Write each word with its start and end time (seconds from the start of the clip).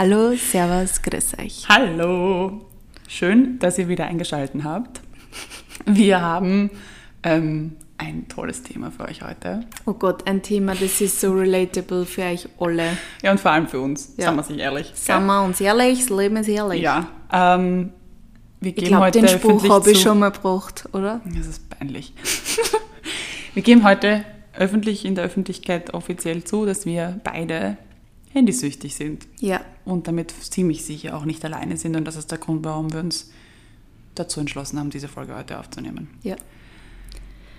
Hallo, 0.00 0.32
Servus, 0.36 1.02
grüß 1.02 1.38
euch. 1.40 1.68
Hallo, 1.68 2.64
schön, 3.08 3.58
dass 3.58 3.78
ihr 3.78 3.88
wieder 3.88 4.06
eingeschaltet 4.06 4.62
habt. 4.62 5.00
Wir 5.86 6.20
haben 6.20 6.70
ähm, 7.24 7.72
ein 7.96 8.28
tolles 8.28 8.62
Thema 8.62 8.92
für 8.92 9.06
euch 9.06 9.22
heute. 9.22 9.62
Oh 9.86 9.94
Gott, 9.94 10.28
ein 10.28 10.40
Thema, 10.40 10.76
das 10.76 11.00
ist 11.00 11.20
so 11.20 11.32
relatable 11.32 12.06
für 12.06 12.22
euch 12.22 12.48
alle. 12.60 12.96
Ja, 13.22 13.32
und 13.32 13.40
vor 13.40 13.50
allem 13.50 13.66
für 13.66 13.80
uns, 13.80 14.14
Ja. 14.16 14.26
sagen 14.26 14.36
wir 14.36 14.44
sich 14.44 14.58
ehrlich. 14.60 14.92
Sagen 14.94 15.26
wir 15.26 15.42
uns 15.42 15.60
ehrlich, 15.60 15.98
das 16.06 16.16
Leben 16.16 16.36
ist 16.36 16.46
ehrlich. 16.48 16.80
Ja, 16.80 17.08
ähm, 17.32 17.90
wir 18.60 18.68
Ich 18.70 18.76
geben 18.76 18.86
glaube, 18.86 19.06
heute 19.06 19.18
den 19.22 19.28
Spruch 19.30 19.68
habe 19.68 19.90
ich 19.90 20.00
schon 20.00 20.20
mal 20.20 20.30
gebracht, 20.30 20.88
oder? 20.92 21.20
Das 21.24 21.48
ist 21.48 21.68
peinlich. 21.70 22.12
wir 23.54 23.64
geben 23.64 23.82
heute 23.82 24.24
öffentlich 24.56 25.04
in 25.04 25.16
der 25.16 25.24
Öffentlichkeit 25.24 25.92
offiziell 25.92 26.44
zu, 26.44 26.66
dass 26.66 26.86
wir 26.86 27.18
beide 27.24 27.78
handysüchtig 28.32 28.94
sind 28.94 29.26
Ja. 29.40 29.60
und 29.84 30.06
damit 30.06 30.30
ziemlich 30.30 30.84
sicher 30.84 31.16
auch 31.16 31.24
nicht 31.24 31.44
alleine 31.44 31.76
sind 31.76 31.96
und 31.96 32.04
das 32.04 32.16
ist 32.16 32.30
der 32.30 32.38
Grund, 32.38 32.64
warum 32.64 32.92
wir 32.92 33.00
uns 33.00 33.30
dazu 34.14 34.40
entschlossen 34.40 34.78
haben, 34.78 34.90
diese 34.90 35.08
Folge 35.08 35.34
heute 35.36 35.58
aufzunehmen. 35.58 36.08
Ja. 36.22 36.36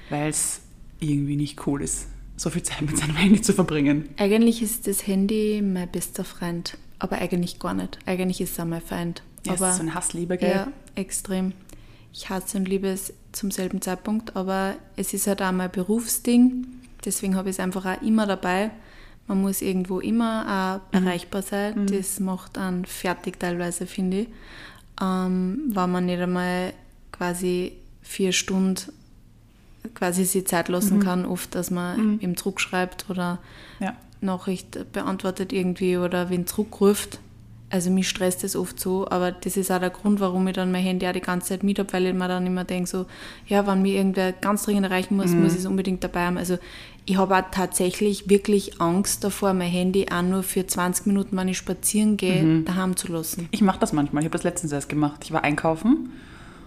Weil 0.09 0.29
es 0.29 0.61
irgendwie 0.99 1.35
nicht 1.35 1.65
cool 1.67 1.81
ist, 1.81 2.07
so 2.35 2.49
viel 2.49 2.63
Zeit 2.63 2.81
mit 2.81 2.97
seinem 2.97 3.15
Handy 3.15 3.41
zu 3.41 3.53
verbringen. 3.53 4.09
Eigentlich 4.17 4.61
ist 4.61 4.87
das 4.87 5.05
Handy 5.07 5.61
mein 5.63 5.89
bester 5.89 6.23
Freund, 6.23 6.77
aber 6.99 7.17
eigentlich 7.17 7.59
gar 7.59 7.73
nicht. 7.73 7.99
Eigentlich 8.05 8.41
ist 8.41 8.57
er 8.59 8.65
mein 8.65 8.81
Feind. 8.81 9.23
Ja, 9.45 9.53
es 9.53 9.61
aber 9.61 9.71
ist 9.71 9.77
so 9.77 9.83
ein 9.83 9.93
Hassliebe, 9.93 10.37
gell? 10.37 10.51
Ja, 10.51 10.71
extrem. 10.95 11.53
Ich 12.11 12.29
hasse 12.29 12.57
und 12.57 12.67
liebe 12.67 12.87
es 12.87 13.13
zum 13.31 13.51
selben 13.51 13.81
Zeitpunkt, 13.81 14.35
aber 14.35 14.75
es 14.95 15.13
ist 15.13 15.27
halt 15.27 15.41
auch 15.41 15.51
mein 15.51 15.71
Berufsding. 15.71 16.65
Deswegen 17.05 17.35
habe 17.35 17.49
ich 17.49 17.55
es 17.55 17.59
einfach 17.59 17.85
auch 17.85 18.01
immer 18.01 18.25
dabei. 18.25 18.71
Man 19.29 19.41
muss 19.41 19.61
irgendwo 19.61 19.99
immer 19.99 20.81
auch 20.91 20.93
erreichbar 20.95 21.43
sein. 21.43 21.85
Das 21.85 22.19
macht 22.19 22.57
einen 22.57 22.83
fertig 22.85 23.39
teilweise, 23.39 23.85
finde 23.85 24.21
ich. 24.21 24.27
Ähm, 24.99 25.71
wenn 25.71 25.91
man 25.91 26.07
nicht 26.07 26.19
einmal 26.19 26.73
quasi 27.11 27.73
vier 28.01 28.31
Stunden 28.31 28.91
quasi 29.93 30.25
sich 30.25 30.47
Zeit 30.47 30.67
lassen 30.67 30.99
kann, 30.99 31.25
oft, 31.25 31.53
dass 31.53 31.69
man 31.69 32.19
ihm 32.19 32.35
zurückschreibt 32.37 33.05
oder 33.09 33.37
Ja. 33.79 33.95
Nachricht 34.21 34.91
beantwortet 34.91 35.53
irgendwie 35.53 35.95
oder 35.97 36.29
wen 36.29 36.45
zurückruft. 36.47 37.19
Also 37.69 37.91
mich 37.91 38.09
stresst 38.09 38.43
das 38.43 38.55
oft 38.55 38.79
so, 38.79 39.07
aber 39.09 39.31
das 39.31 39.55
ist 39.55 39.69
auch 39.71 39.79
der 39.79 39.91
Grund, 39.91 40.19
warum 40.19 40.47
ich 40.47 40.55
dann 40.55 40.71
mein 40.71 40.81
Handy 40.83 41.07
auch 41.07 41.13
die 41.13 41.21
ganze 41.21 41.49
Zeit 41.49 41.61
mit 41.63 41.77
habe, 41.77 41.93
weil 41.93 42.07
ich 42.07 42.13
mir 42.15 42.27
dann 42.27 42.47
immer 42.47 42.63
denke, 42.63 42.89
so, 42.89 43.05
ja, 43.47 43.67
wenn 43.67 43.83
mir 43.83 43.93
irgendwer 43.93 44.31
ganz 44.31 44.63
dringend 44.63 44.85
erreichen 44.87 45.15
muss, 45.15 45.31
muss 45.33 45.53
ich 45.53 45.59
es 45.59 45.65
unbedingt 45.67 46.03
dabei 46.03 46.25
haben. 46.25 46.37
Also 46.39 46.57
ich 47.09 47.17
habe 47.17 47.35
auch 47.35 47.43
tatsächlich 47.49 48.29
wirklich 48.29 48.79
Angst 48.79 49.23
davor, 49.23 49.53
mein 49.53 49.69
Handy 49.69 50.05
auch 50.11 50.21
nur 50.21 50.43
für 50.43 50.67
20 50.67 51.07
Minuten, 51.07 51.35
wenn 51.35 51.47
ich 51.47 51.57
spazieren 51.57 52.17
gehe, 52.17 52.61
daheim 52.61 52.95
zu 52.95 53.11
lassen. 53.11 53.47
Ich 53.49 53.61
mache 53.61 53.79
das 53.79 53.93
manchmal. 53.93 54.21
Ich 54.21 54.25
habe 54.25 54.37
das 54.37 54.43
letztens 54.43 54.71
erst 54.71 54.89
gemacht. 54.89 55.21
Ich 55.23 55.31
war 55.31 55.43
einkaufen 55.43 56.11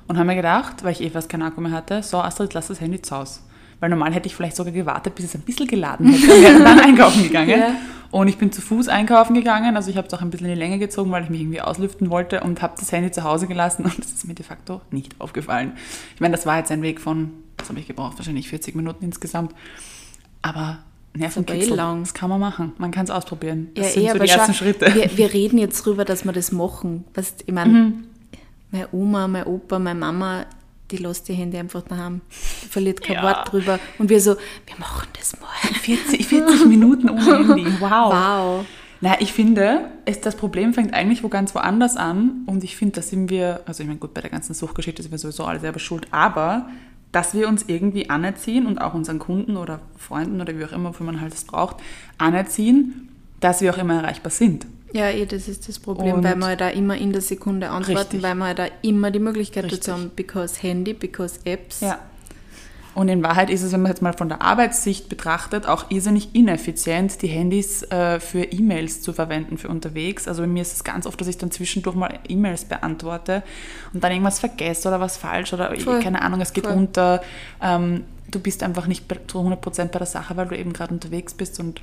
und 0.08 0.16
habe 0.16 0.26
mir 0.26 0.34
gedacht, 0.34 0.82
weil 0.82 0.92
ich 0.92 1.00
eh 1.00 1.10
fast 1.10 1.28
keinen 1.28 1.42
Akku 1.42 1.60
mehr 1.60 1.70
hatte, 1.70 2.02
so 2.02 2.18
Astrid, 2.18 2.54
lass 2.54 2.66
das 2.66 2.80
Handy 2.80 3.00
zu 3.00 3.16
Hause. 3.16 3.38
Weil 3.78 3.90
normal 3.90 4.12
hätte 4.12 4.26
ich 4.26 4.34
vielleicht 4.34 4.56
sogar 4.56 4.72
gewartet, 4.72 5.14
bis 5.14 5.26
es 5.26 5.34
ein 5.36 5.42
bisschen 5.42 5.68
geladen 5.68 6.12
hätte 6.12 6.34
und 6.34 6.42
wäre 6.42 6.58
dann 6.58 6.80
einkaufen 6.86 7.22
gegangen. 7.22 7.60
Ja. 7.60 7.74
Und 8.10 8.26
ich 8.26 8.36
bin 8.36 8.50
zu 8.50 8.60
Fuß 8.60 8.88
einkaufen 8.88 9.34
gegangen. 9.34 9.76
Also 9.76 9.90
ich 9.90 9.96
habe 9.96 10.08
es 10.08 10.14
auch 10.14 10.22
ein 10.22 10.30
bisschen 10.30 10.48
in 10.48 10.54
die 10.54 10.58
Länge 10.58 10.80
gezogen, 10.80 11.12
weil 11.12 11.22
ich 11.22 11.30
mich 11.30 11.40
irgendwie 11.40 11.60
auslüften 11.60 12.10
wollte 12.10 12.40
und 12.40 12.62
habe 12.62 12.74
das 12.76 12.90
Handy 12.90 13.12
zu 13.12 13.22
Hause 13.22 13.46
gelassen 13.46 13.84
und 13.84 13.96
das 13.96 14.10
ist 14.10 14.26
mir 14.26 14.34
de 14.34 14.44
facto 14.44 14.80
nicht 14.90 15.20
aufgefallen. 15.20 15.74
Ich 16.16 16.20
meine, 16.20 16.32
das 16.32 16.46
war 16.46 16.58
jetzt 16.58 16.72
ein 16.72 16.82
Weg 16.82 17.00
von, 17.00 17.30
was 17.58 17.68
habe 17.68 17.78
ich 17.78 17.86
gebraucht, 17.86 18.18
wahrscheinlich 18.18 18.48
40 18.48 18.74
Minuten 18.74 19.04
insgesamt. 19.04 19.54
Aber 20.42 20.78
Nervenkitzel, 21.14 21.74
eh 21.74 21.76
das 21.76 22.14
kann 22.14 22.30
man 22.30 22.40
machen. 22.40 22.72
Man 22.78 22.90
kann 22.90 23.04
es 23.04 23.10
ausprobieren. 23.10 23.68
Das 23.74 23.86
Ja, 23.86 23.92
sind 23.92 24.02
eh, 24.04 24.12
so 24.12 24.18
die 24.18 24.30
ersten 24.30 24.54
schau, 24.54 24.64
Schritte. 24.64 24.94
Wir, 24.94 25.16
wir 25.16 25.32
reden 25.32 25.58
jetzt 25.58 25.84
drüber, 25.84 26.04
dass 26.04 26.24
wir 26.24 26.32
das 26.32 26.52
machen. 26.52 27.04
Weißt, 27.14 27.44
ich 27.46 27.52
meine, 27.54 27.92
meine 28.70 28.88
Oma, 28.92 29.28
meine 29.28 29.46
Opa, 29.46 29.78
meine 29.78 29.98
Mama, 29.98 30.46
die 30.90 30.96
lässt 30.96 31.28
die 31.28 31.34
Hände 31.34 31.58
einfach 31.58 31.82
daheim. 31.82 32.20
Die 32.62 32.68
verliert 32.68 33.02
kein 33.02 33.16
Ja. 33.16 33.22
Wort 33.22 33.52
drüber. 33.52 33.78
Und 33.98 34.08
wir 34.08 34.20
so, 34.20 34.36
wir 34.66 34.76
machen 34.78 35.08
das 35.18 35.38
mal. 35.40 35.48
40, 35.80 36.26
40 36.26 36.66
Minuten 36.66 37.08
ohne 37.10 37.22
Handy. 37.48 37.66
Wow. 37.80 38.12
Wow. 38.12 38.66
Na, 39.04 39.20
ich 39.20 39.32
finde, 39.32 39.90
es, 40.04 40.20
das 40.20 40.36
Problem 40.36 40.74
fängt 40.74 40.94
eigentlich 40.94 41.24
wo 41.24 41.28
ganz 41.28 41.54
woanders 41.54 41.96
an. 41.96 42.44
Und 42.46 42.62
ich 42.62 42.76
finde, 42.76 42.96
da 42.96 43.02
sind 43.02 43.30
wir, 43.30 43.60
also 43.66 43.82
ich 43.82 43.86
meine, 43.88 43.98
gut, 43.98 44.14
bei 44.14 44.20
der 44.20 44.30
ganzen 44.30 44.54
Suchtgeschichte 44.54 45.02
sind 45.02 45.10
wir 45.10 45.18
sowieso 45.18 45.44
alle 45.44 45.58
selber 45.58 45.80
schuld, 45.80 46.06
aber 46.12 46.68
dass 47.12 47.34
wir 47.34 47.46
uns 47.48 47.64
irgendwie 47.66 48.08
anerziehen 48.10 48.66
und 48.66 48.78
auch 48.80 48.94
unseren 48.94 49.18
Kunden 49.18 49.56
oder 49.56 49.80
Freunden 49.96 50.40
oder 50.40 50.58
wie 50.58 50.64
auch 50.64 50.72
immer, 50.72 50.90
wofür 50.90 51.06
man 51.06 51.20
halt 51.20 51.34
es 51.34 51.44
braucht, 51.44 51.76
anerziehen, 52.18 53.08
dass 53.40 53.60
wir 53.60 53.72
auch 53.74 53.78
immer 53.78 53.94
erreichbar 54.02 54.30
sind. 54.30 54.66
Ja, 54.94 55.08
eh, 55.10 55.24
das 55.26 55.48
ist 55.48 55.68
das 55.68 55.78
Problem, 55.78 56.16
Und- 56.16 56.24
weil 56.24 56.36
wir 56.36 56.46
halt 56.46 56.60
da 56.60 56.68
immer 56.68 56.96
in 56.96 57.12
der 57.12 57.22
Sekunde 57.22 57.70
antworten, 57.70 57.98
Richtig. 57.98 58.22
weil 58.22 58.34
wir 58.34 58.44
halt 58.44 58.58
da 58.58 58.66
immer 58.82 59.10
die 59.10 59.18
Möglichkeit 59.20 59.64
Richtig. 59.64 59.80
dazu 59.80 59.92
haben, 59.92 60.10
because 60.14 60.60
Handy, 60.62 60.92
because 60.92 61.38
Apps. 61.44 61.80
Ja. 61.80 61.98
Und 62.94 63.08
in 63.08 63.22
Wahrheit 63.22 63.50
ist 63.50 63.62
es, 63.62 63.72
wenn 63.72 63.82
man 63.82 63.90
jetzt 63.90 64.02
mal 64.02 64.12
von 64.12 64.28
der 64.28 64.42
Arbeitssicht 64.42 65.08
betrachtet, 65.08 65.66
auch 65.66 65.90
irrsinnig 65.90 66.34
ineffizient, 66.34 67.22
die 67.22 67.26
Handys 67.28 67.82
äh, 67.84 68.20
für 68.20 68.44
E-Mails 68.44 69.00
zu 69.00 69.12
verwenden 69.12 69.58
für 69.58 69.68
unterwegs. 69.68 70.28
Also 70.28 70.42
bei 70.42 70.48
mir 70.48 70.62
ist 70.62 70.74
es 70.74 70.84
ganz 70.84 71.06
oft, 71.06 71.20
dass 71.20 71.28
ich 71.28 71.38
dann 71.38 71.50
zwischendurch 71.50 71.96
mal 71.96 72.18
E-Mails 72.28 72.66
beantworte 72.66 73.42
und 73.94 74.04
dann 74.04 74.12
irgendwas 74.12 74.40
vergesse 74.40 74.88
oder 74.88 75.00
was 75.00 75.16
falsch 75.16 75.52
oder 75.52 75.74
Voll. 75.76 76.00
keine 76.00 76.22
Ahnung, 76.22 76.40
es 76.40 76.52
geht 76.52 76.66
Voll. 76.66 76.74
unter. 76.74 77.22
Ähm, 77.62 78.04
du 78.30 78.40
bist 78.40 78.62
einfach 78.62 78.86
nicht 78.86 79.04
zu 79.28 79.38
100% 79.38 79.86
bei 79.86 79.98
der 79.98 80.06
Sache, 80.06 80.36
weil 80.36 80.48
du 80.48 80.56
eben 80.56 80.72
gerade 80.72 80.92
unterwegs 80.92 81.34
bist 81.34 81.60
und 81.60 81.80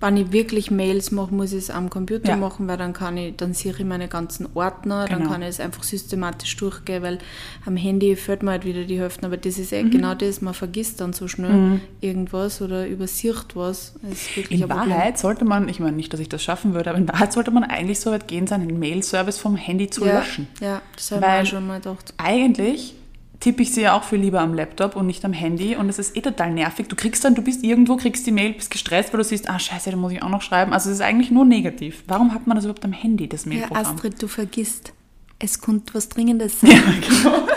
Wenn 0.00 0.16
ich 0.18 0.30
wirklich 0.32 0.70
Mails 0.70 1.10
mache, 1.10 1.32
muss 1.34 1.52
ich 1.52 1.58
es 1.58 1.70
am 1.70 1.88
Computer 1.88 2.30
Ja. 2.30 2.36
machen, 2.36 2.68
weil 2.68 2.76
dann 2.76 2.92
kann 2.92 3.16
ich, 3.16 3.34
dann 3.36 3.54
sehe 3.54 3.72
ich 3.76 3.84
meine 3.84 4.08
ganzen 4.08 4.46
Ordner, 4.54 5.06
dann 5.06 5.20
Genau. 5.20 5.30
kann 5.32 5.42
ich 5.42 5.48
es 5.48 5.60
einfach 5.60 5.82
systematisch 5.84 6.54
durchgehen, 6.56 7.02
weil 7.02 7.18
am 7.64 7.76
Handy 7.76 8.14
fällt 8.16 8.42
mir 8.42 8.50
halt 8.50 8.64
wieder 8.66 8.84
die 8.84 9.00
Hälfte, 9.00 9.24
aber 9.26 9.36
das 9.38 9.58
ist 9.58 9.72
eh 9.72 9.82
Mhm. 9.82 9.90
genau 9.90 10.14
das, 10.14 10.42
man 10.42 10.52
vergisst 10.54 11.00
dann 11.00 11.12
so 11.14 11.28
schnell 11.28 11.80
irgendwas 12.00 12.60
oder 12.60 12.86
übersieht 12.86 13.26
was. 13.54 13.94
Das 14.02 14.12
ist 14.12 14.36
wirklich 14.36 14.60
in. 14.60 14.68
Wahrheit 14.68 15.18
sollte 15.18 15.44
man, 15.44 15.68
ich 15.68 15.80
meine 15.80 15.96
nicht, 15.96 16.12
dass 16.12 16.20
ich 16.20 16.28
das 16.28 16.42
schaffen 16.42 16.74
würde, 16.74 16.90
aber 16.90 16.98
in 16.98 17.08
Wahrheit 17.08 17.32
sollte 17.32 17.50
man 17.50 17.64
eigentlich 17.64 18.00
so 18.00 18.10
weit 18.10 18.28
gehen, 18.28 18.46
seinen 18.46 18.78
Mail-Service 18.78 19.38
vom 19.38 19.56
Handy 19.56 19.88
zu 19.88 20.04
ja, 20.04 20.18
löschen. 20.18 20.46
Ja, 20.60 20.82
das 20.94 21.10
habe 21.12 21.24
ich 21.24 21.32
mir 21.40 21.46
schon 21.46 21.66
mal 21.66 21.80
gedacht. 21.80 22.12
eigentlich 22.18 22.94
tippe 23.40 23.62
ich 23.62 23.72
sie 23.72 23.82
ja 23.82 23.94
auch 23.96 24.04
viel 24.04 24.18
lieber 24.20 24.40
am 24.40 24.54
Laptop 24.54 24.96
und 24.96 25.06
nicht 25.06 25.24
am 25.24 25.32
Handy 25.32 25.76
und 25.76 25.88
es 25.88 25.98
ist 25.98 26.16
eh 26.16 26.20
total 26.20 26.52
nervig. 26.52 26.88
Du 26.88 26.96
kriegst 26.96 27.24
dann, 27.24 27.34
du 27.34 27.42
bist 27.42 27.62
irgendwo, 27.64 27.96
kriegst 27.96 28.26
die 28.26 28.32
Mail, 28.32 28.52
bist 28.54 28.70
gestresst, 28.70 29.12
weil 29.12 29.18
du 29.18 29.24
siehst, 29.24 29.48
ah 29.50 29.58
scheiße, 29.58 29.90
da 29.90 29.96
muss 29.96 30.12
ich 30.12 30.22
auch 30.22 30.28
noch 30.30 30.42
schreiben. 30.42 30.72
Also 30.72 30.90
es 30.90 30.96
ist 30.96 31.02
eigentlich 31.02 31.30
nur 31.30 31.44
negativ. 31.44 32.02
Warum 32.08 32.32
hat 32.34 32.46
man 32.46 32.56
das 32.56 32.64
überhaupt 32.64 32.84
am 32.84 32.92
Handy, 32.92 33.28
das 33.28 33.44
Ja, 33.44 33.50
Mailprogramm? 33.52 33.86
Astrid, 33.96 34.22
du 34.22 34.28
vergisst. 34.28 34.92
Es 35.38 35.60
kommt 35.60 35.94
was 35.94 36.08
Dringendes 36.08 36.60
sein. 36.60 36.70
Ja, 36.82 37.30
genau. 37.30 37.48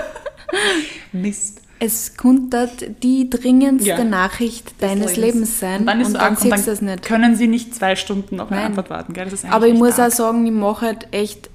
Mist. 1.12 1.62
Es 1.81 2.17
könnte 2.17 2.69
die 3.01 3.29
dringendste 3.29 3.90
Ja. 3.90 4.03
Nachricht 4.03 4.73
deines 4.81 5.16
Lebens 5.16 5.59
sein 5.59 5.81
Und 5.81 5.85
dann, 5.85 6.01
ist 6.01 6.07
und 6.07 6.13
so 6.13 6.17
dann 6.19 6.28
arg, 6.34 6.41
du 6.41 6.50
dann 6.50 6.59
es 6.59 6.81
nicht. 6.81 7.03
können 7.03 7.35
sie 7.38 7.47
nicht 7.47 7.73
zwei 7.73 7.96
Stunden 7.96 8.40
auf 8.41 8.51
eine 8.51 8.57
Nein. 8.61 8.67
Antwort 8.72 8.90
warten. 8.90 9.13
Gell? 9.13 9.29
Das 9.29 9.46
Aber 9.46 9.67
ich 9.67 9.75
muss 9.75 9.94
auch 9.94 10.00
arg. 10.03 10.11
sagen, 10.11 10.46
ich 10.46 10.51
mache 10.51 10.85
halt 10.88 11.07
echt, 11.11 11.50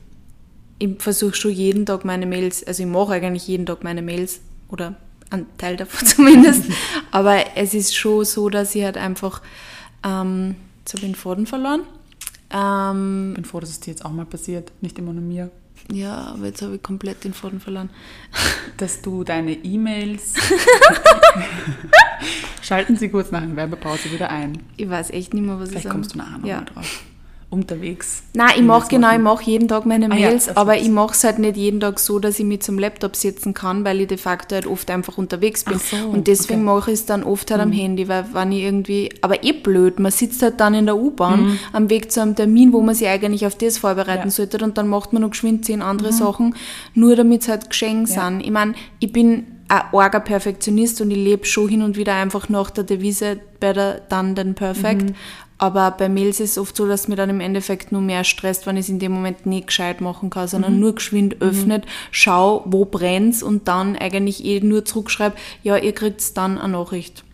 ich 0.78 1.00
versuche 1.02 1.34
schon 1.34 1.52
jeden 1.52 1.86
Tag 1.86 2.04
meine 2.04 2.26
Mails, 2.26 2.64
also 2.66 2.82
ich 2.82 2.88
mache 2.88 3.14
eigentlich 3.14 3.46
jeden 3.48 3.66
Tag 3.66 3.84
meine 3.84 4.02
Mails 4.02 4.40
oder 4.68 4.96
einen 5.30 5.46
Teil 5.58 5.76
davon 5.76 6.06
zumindest. 6.06 6.64
Aber 7.10 7.56
es 7.56 7.74
ist 7.74 7.96
schon 7.96 8.24
so, 8.24 8.48
dass 8.50 8.74
ich 8.74 8.84
halt 8.84 8.96
einfach, 8.96 9.42
ähm, 10.04 10.56
jetzt 10.80 10.94
habe 10.94 11.06
ich 11.06 11.12
den 11.12 11.14
Faden 11.14 11.46
verloren. 11.46 11.82
Ähm, 12.50 13.30
Ich 13.30 13.34
bin 13.36 13.44
froh, 13.44 13.60
dass 13.60 13.70
es 13.70 13.80
dir 13.80 13.90
jetzt 13.90 14.04
auch 14.04 14.12
mal 14.12 14.26
passiert, 14.26 14.70
nicht 14.80 14.98
immer 14.98 15.12
nur 15.12 15.22
mir. 15.22 15.50
ja, 15.92 16.32
aber 16.34 16.46
jetzt 16.46 16.62
habe 16.62 16.76
ich 16.76 16.82
komplett 16.82 17.24
den 17.24 17.34
Faden 17.34 17.60
verloren. 17.60 17.91
Dass 18.76 19.02
du 19.02 19.22
deine 19.24 19.52
E-Mails. 19.52 20.34
Schalten 22.62 22.96
Sie 22.96 23.08
kurz 23.08 23.30
nach 23.30 23.42
der 23.42 23.56
Werbepause 23.56 24.10
wieder 24.10 24.30
ein. 24.30 24.62
Ich 24.76 24.88
weiß 24.88 25.10
echt 25.10 25.34
nicht 25.34 25.44
mehr, 25.44 25.58
was 25.58 25.68
ich 25.68 25.70
Vielleicht 25.70 25.84
sagen 25.84 25.94
kommst 25.96 26.14
du 26.14 26.18
nachher 26.18 26.32
nochmal 26.32 26.48
ja. 26.48 26.60
drauf. 26.62 27.02
Unterwegs. 27.54 28.22
Nein, 28.34 28.50
ich 28.56 28.62
mache 28.62 28.88
genau, 28.88 29.12
ich 29.12 29.18
mache 29.21 29.45
jeden 29.45 29.68
Tag 29.68 29.86
meine 29.86 30.10
Ah 30.10 30.16
ja, 30.16 30.28
Mails, 30.28 30.47
das 30.47 30.56
aber 30.56 30.77
ich 30.77 30.89
mache 30.91 31.12
es 31.15 31.22
halt 31.24 31.39
nicht 31.39 31.56
jeden 31.56 31.78
Tag 31.80 32.01
so, 32.01 32.18
dass 32.18 32.39
ich 32.39 32.45
mich 32.45 32.60
zum 32.62 32.78
Laptop 32.78 33.15
setzen 33.16 33.54
kann, 33.54 33.84
weil 33.84 34.01
ich 34.01 34.09
de 34.09 34.18
facto 34.18 34.56
halt 34.56 34.66
oft 34.66 34.91
einfach 34.91 35.16
unterwegs 35.18 35.65
bin. 35.65 35.78
So, 35.78 35.97
und 36.09 36.27
deswegen 36.27 36.54
okay. 36.54 36.59
Mhm. 36.60 36.65
mache 36.65 36.91
ich 36.91 36.98
es 37.01 37.06
dann 37.06 37.22
oft 37.22 37.51
halt 37.51 37.60
am 37.60 37.71
Handy, 37.72 38.09
weil 38.09 38.27
wenn 38.33 38.51
ich 38.53 38.62
irgendwie, 38.65 39.10
aber 39.21 39.45
eh 39.45 39.53
blöd, 39.53 40.01
man 40.01 40.10
sitzt 40.10 40.42
halt 40.42 40.59
dann 40.60 40.74
in 40.74 40.86
der 40.86 40.97
U-Bahn 40.97 41.59
am 41.72 41.89
Weg 41.89 42.10
zu 42.10 42.21
einem 42.21 42.34
Termin, 42.34 42.72
wo 42.72 42.80
man 42.80 42.95
sich 42.95 43.06
eigentlich 43.09 43.47
auf 43.47 43.54
das 43.56 43.78
vorbereiten 43.78 44.10
Mhm. 44.10 44.18
Ja. 44.18 44.24
Mhm. 44.27 44.30
sollte 44.30 44.65
und 44.65 44.77
dann 44.77 44.89
macht 44.89 45.12
man 45.12 45.22
noch 45.22 45.30
geschwind 45.30 45.65
zehn 45.65 45.80
andere 45.80 46.12
Sachen, 46.12 46.54
nur 46.95 47.15
damit 47.16 47.42
es 47.42 47.48
halt 47.48 47.71
geschenkt 47.71 48.10
Ja. 48.10 48.27
sind. 48.28 48.41
Ich 48.41 48.51
meine, 48.51 48.74
ich 48.98 49.12
bin 49.12 49.47
ein 49.68 49.83
arger 49.92 50.21
Perfektionist 50.21 51.01
und 51.01 51.10
ich 51.10 51.16
lebe 51.16 51.47
schon 51.47 51.68
hin 51.68 51.83
und 51.83 51.97
wieder 51.97 52.15
einfach 52.15 52.48
nach 52.51 52.71
der 52.71 52.84
Devise 52.84 53.39
better 53.60 54.01
done 54.10 54.34
than 54.34 54.54
perfect. 54.54 55.03
Mhm. 55.10 55.15
Aber 55.56 55.92
bei 55.92 56.09
Mails 56.09 56.41
ist 56.41 56.53
es 56.53 56.59
oft 56.59 56.77
so, 56.77 56.86
dass 56.86 57.09
mir 57.09 57.16
dann 57.16 57.30
im 57.30 57.41
Endeffekt 57.41 57.92
nur 57.92 58.01
mehr 58.01 58.24
stresst, 58.24 58.66
wenn 58.66 58.77
ich 58.77 58.86
es 58.86 58.89
in 58.89 58.98
dem 58.98 59.12
Moment 59.12 59.47
nicht 59.47 59.68
gescheit 59.68 60.01
machen 60.01 60.28
kann, 60.28 60.48
sondern 60.48 60.80
nur 60.80 60.95
geschwind 60.97 61.41
öffnet, 61.41 61.84
schau, 62.10 62.62
wo 62.66 62.84
brennt's 62.84 63.42
und 63.42 63.68
dann 63.68 63.97
eigentlich 63.97 64.45
eh 64.45 64.60
nur 64.60 64.84
zurückschreibe, 64.84 65.36
ja, 65.62 65.77
ihr 65.77 65.92
kriegt's 65.92 66.34
dann 66.34 66.59
eine 66.59 66.72
Nachricht. 66.72 67.24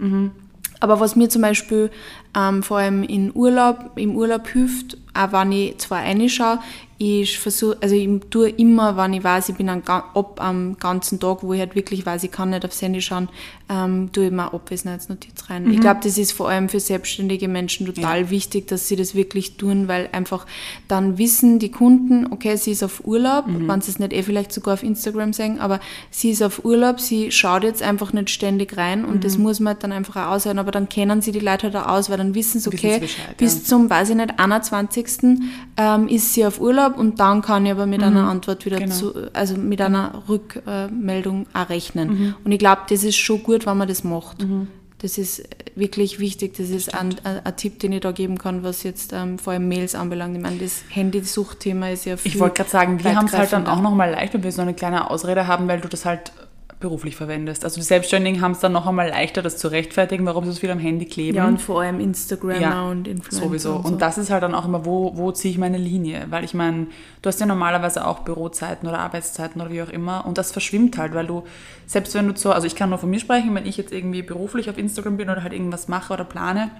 Aber 0.80 0.98
was 1.00 1.16
mir 1.16 1.28
zum 1.28 1.42
Beispiel 1.42 1.90
ähm, 2.36 2.62
vor 2.62 2.78
allem 2.78 3.02
in 3.02 3.32
Urlaub, 3.34 3.92
im 3.96 4.16
Urlaub 4.16 4.48
hilft, 4.48 4.96
auch 5.14 5.32
wenn 5.32 5.52
ich 5.52 5.78
zwar 5.78 6.00
reinschaue, 6.00 6.60
ich 7.02 7.38
versuche, 7.38 7.78
also 7.80 7.94
ich 7.94 8.06
tue 8.28 8.50
immer, 8.50 8.94
wenn 8.94 9.14
ich 9.14 9.24
weiß, 9.24 9.48
ich 9.48 9.54
bin 9.54 9.70
am, 9.70 9.82
ab 9.86 10.38
am 10.38 10.76
ganzen 10.76 11.18
Tag, 11.18 11.38
wo 11.42 11.54
ich 11.54 11.60
halt 11.60 11.74
wirklich 11.74 12.04
weiß, 12.04 12.24
ich 12.24 12.30
kann 12.30 12.50
nicht 12.50 12.62
aufs 12.62 12.82
Handy 12.82 13.00
schauen, 13.00 13.30
ähm, 13.70 14.10
tue 14.12 14.26
ich 14.26 14.30
mir 14.30 14.52
Abwesenheitsnotiz 14.52 15.48
rein. 15.48 15.64
Mhm. 15.64 15.70
Ich 15.70 15.80
glaube, 15.80 16.00
das 16.02 16.18
ist 16.18 16.32
vor 16.32 16.50
allem 16.50 16.68
für 16.68 16.78
selbstständige 16.78 17.48
Menschen 17.48 17.86
total 17.86 18.24
ja. 18.24 18.30
wichtig, 18.30 18.66
dass 18.68 18.86
sie 18.86 18.96
das 18.96 19.14
wirklich 19.14 19.56
tun, 19.56 19.88
weil 19.88 20.10
einfach 20.12 20.44
dann 20.88 21.16
wissen 21.16 21.58
die 21.58 21.70
Kunden, 21.70 22.30
okay, 22.32 22.56
sie 22.56 22.72
ist 22.72 22.82
auf 22.82 23.02
Urlaub, 23.06 23.46
mhm. 23.46 23.66
wenn 23.66 23.80
sie 23.80 23.92
es 23.92 23.98
nicht 23.98 24.12
eh 24.12 24.22
vielleicht 24.22 24.52
sogar 24.52 24.74
auf 24.74 24.82
Instagram 24.82 25.32
sehen, 25.32 25.58
aber 25.58 25.80
sie 26.10 26.32
ist 26.32 26.42
auf 26.42 26.66
Urlaub, 26.66 27.00
sie 27.00 27.32
schaut 27.32 27.64
jetzt 27.64 27.82
einfach 27.82 28.12
nicht 28.12 28.28
ständig 28.28 28.76
rein 28.76 29.06
und 29.06 29.16
mhm. 29.16 29.20
das 29.20 29.38
muss 29.38 29.58
man 29.58 29.72
halt 29.72 29.84
dann 29.84 29.92
einfach 29.92 30.16
auch 30.16 30.32
aushalten, 30.32 30.58
aber 30.58 30.70
dann 30.70 30.90
kennen 30.90 31.22
sie 31.22 31.32
die 31.32 31.40
Leute 31.40 31.72
halt 31.72 31.76
auch 31.76 31.88
aus, 31.88 32.10
weil 32.10 32.18
dann 32.20 32.34
wissen 32.34 32.60
sie, 32.60 32.68
okay, 32.68 33.02
bis 33.36 33.54
ja. 33.58 33.64
zum, 33.64 33.90
weiß 33.90 34.10
ich 34.10 34.16
nicht, 34.16 34.38
21. 34.38 35.40
Ähm, 35.76 36.08
ist 36.08 36.34
sie 36.34 36.46
auf 36.46 36.60
Urlaub 36.60 36.96
und 36.96 37.18
dann 37.18 37.42
kann 37.42 37.66
ich 37.66 37.72
aber 37.72 37.86
mit 37.86 38.00
mhm. 38.00 38.06
einer 38.06 38.28
Antwort 38.28 38.64
wieder 38.64 38.78
genau. 38.78 38.94
zu, 38.94 39.14
also 39.32 39.56
mit 39.56 39.80
einer 39.80 40.22
Rückmeldung 40.28 41.46
auch 41.52 41.68
rechnen. 41.68 42.08
Mhm. 42.08 42.34
Und 42.44 42.52
ich 42.52 42.58
glaube, 42.58 42.82
das 42.88 43.04
ist 43.04 43.16
schon 43.16 43.42
gut, 43.42 43.66
wenn 43.66 43.76
man 43.76 43.88
das 43.88 44.04
macht. 44.04 44.42
Mhm. 44.42 44.68
Das 44.98 45.16
ist 45.16 45.42
wirklich 45.76 46.18
wichtig. 46.18 46.54
Das 46.56 46.68
ist 46.68 46.94
ein, 46.94 47.16
ein, 47.24 47.44
ein, 47.44 47.56
Tipp, 47.56 47.78
den 47.78 47.92
ich 47.92 48.00
da 48.00 48.12
geben 48.12 48.36
kann, 48.36 48.62
was 48.62 48.82
jetzt 48.82 49.14
ähm, 49.14 49.38
vor 49.38 49.54
allem 49.54 49.66
Mails 49.66 49.94
anbelangt. 49.94 50.36
Ich 50.36 50.42
meine, 50.42 50.58
das 50.58 50.82
Handy-Suchthema 50.90 51.88
ist 51.88 52.04
ja 52.04 52.18
viel. 52.18 52.32
Ich 52.32 52.38
wollte 52.38 52.56
gerade 52.56 52.70
sagen, 52.70 53.02
wir 53.02 53.16
haben 53.16 53.26
es 53.26 53.32
halt 53.32 53.52
dann 53.52 53.66
auch 53.66 53.80
nochmal 53.80 54.10
leicht, 54.10 54.34
weil 54.34 54.42
wir 54.42 54.52
so 54.52 54.60
eine 54.60 54.74
kleine 54.74 55.10
Ausrede 55.10 55.46
haben, 55.46 55.68
weil 55.68 55.80
du 55.80 55.88
das 55.88 56.04
halt 56.04 56.32
beruflich 56.80 57.14
verwendest. 57.14 57.62
Also 57.62 57.78
die 57.78 57.84
Selbstständigen 57.84 58.40
haben 58.40 58.52
es 58.52 58.60
dann 58.60 58.72
noch 58.72 58.86
einmal 58.86 59.10
leichter, 59.10 59.42
das 59.42 59.58
zu 59.58 59.68
rechtfertigen, 59.68 60.24
warum 60.24 60.46
sie 60.46 60.52
so 60.52 60.60
viel 60.60 60.70
am 60.70 60.78
Handy 60.78 61.04
kleben. 61.04 61.36
Ja, 61.36 61.46
und 61.46 61.60
vor 61.60 61.82
allem 61.82 62.00
Instagram 62.00 62.60
ja, 62.60 62.82
und 62.84 63.06
Influencer. 63.06 63.46
Sowieso. 63.46 63.74
Und, 63.74 63.82
so. 63.82 63.88
und, 63.92 64.02
das 64.02 64.16
ist 64.16 64.30
halt 64.30 64.42
dann 64.42 64.54
auch 64.54 64.64
immer, 64.64 64.86
wo, 64.86 65.14
wo 65.14 65.30
ziehe 65.30 65.52
ich 65.52 65.58
meine 65.58 65.76
Linie? 65.76 66.26
Weil 66.30 66.42
ich 66.42 66.54
meine, 66.54 66.86
du 67.20 67.28
hast 67.28 67.38
ja 67.38 67.44
normalerweise 67.44 68.06
auch 68.06 68.20
Bürozeiten 68.20 68.88
oder 68.88 68.98
Arbeitszeiten 68.98 69.60
oder 69.60 69.70
wie 69.70 69.82
auch 69.82 69.90
immer 69.90 70.24
und 70.26 70.38
das 70.38 70.52
verschwimmt 70.52 70.96
halt, 70.96 71.12
weil 71.12 71.26
du, 71.26 71.44
selbst 71.86 72.14
wenn 72.14 72.26
du 72.26 72.36
so, 72.36 72.50
also 72.50 72.66
ich 72.66 72.74
kann 72.74 72.88
nur 72.88 72.98
von 72.98 73.10
mir 73.10 73.20
sprechen, 73.20 73.54
wenn 73.54 73.66
ich 73.66 73.76
jetzt 73.76 73.92
irgendwie 73.92 74.22
beruflich 74.22 74.70
auf 74.70 74.78
Instagram 74.78 75.18
bin 75.18 75.28
oder 75.28 75.42
halt 75.42 75.52
irgendwas 75.52 75.86
mache 75.86 76.14
oder 76.14 76.24
plane, 76.24 76.70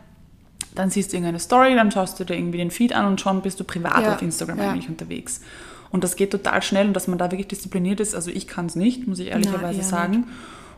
dann 0.75 0.89
siehst 0.89 1.13
du 1.13 1.17
irgendeine 1.17 1.41
Story, 1.41 1.75
dann 1.75 1.91
schaust 1.91 2.19
du 2.19 2.25
dir 2.25 2.37
irgendwie 2.37 2.59
den 2.59 2.71
Feed 2.71 2.95
an 2.95 3.05
und 3.05 3.21
schon 3.21 3.43
bist 3.43 3.61
du 3.61 3.65
privat 3.65 4.03
ja, 4.03 4.15
auf 4.15 4.23
Instagram 4.23 4.59
ja. 4.59 4.71
eigentlich 4.71 4.89
unterwegs. 4.89 5.43
Und 5.91 6.05
das 6.05 6.17
geht 6.17 6.31
total 6.31 6.63
schnell 6.63 6.87
und 6.89 6.95
dass 6.95 7.09
man 7.09 7.19
da 7.19 7.31
wirklich 7.31 7.49
diszipliniert 7.49 8.01
ist. 8.01 8.15
Also 8.15 8.31
ich 8.31 8.47
kann 8.47 8.67
es 8.67 8.77
nicht, 8.77 9.07
muss 9.07 9.19
ich 9.19 9.29
ehrlicherweise 9.29 9.81
Na, 9.81 9.85
sagen. 9.85 10.13
Nicht. 10.13 10.29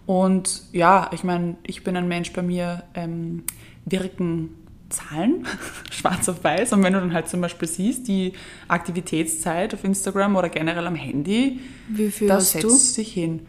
Und 0.07 0.63
ja, 0.73 1.11
ich 1.13 1.23
meine, 1.23 1.57
ich 1.63 1.85
bin 1.85 1.97
ein 1.97 2.09
Mensch, 2.09 2.33
bei 2.33 2.43
mir 2.43 2.85
ähm, 2.95 3.45
wirken 3.85 4.51
Zahlen, 4.89 5.47
schwarz 5.91 6.29
auf 6.29 6.43
weiß. 6.45 6.73
Und 6.73 6.83
wenn 6.83 6.93
du 6.93 7.01
dann 7.01 7.13
halt 7.13 7.29
zum 7.29 7.41
Beispiel 7.41 7.69
siehst, 7.69 8.09
die 8.09 8.33
Aktivitätszeit 8.69 9.75
auf 9.75 9.85
Instagram 9.85 10.37
oder 10.37 10.49
generell 10.49 10.87
am 10.87 10.95
Handy, 10.95 11.61
Wie 11.89 12.11
viel 12.11 12.29
das 12.29 12.53
setzt 12.53 12.95
sich 12.95 13.13
hin. 13.13 13.47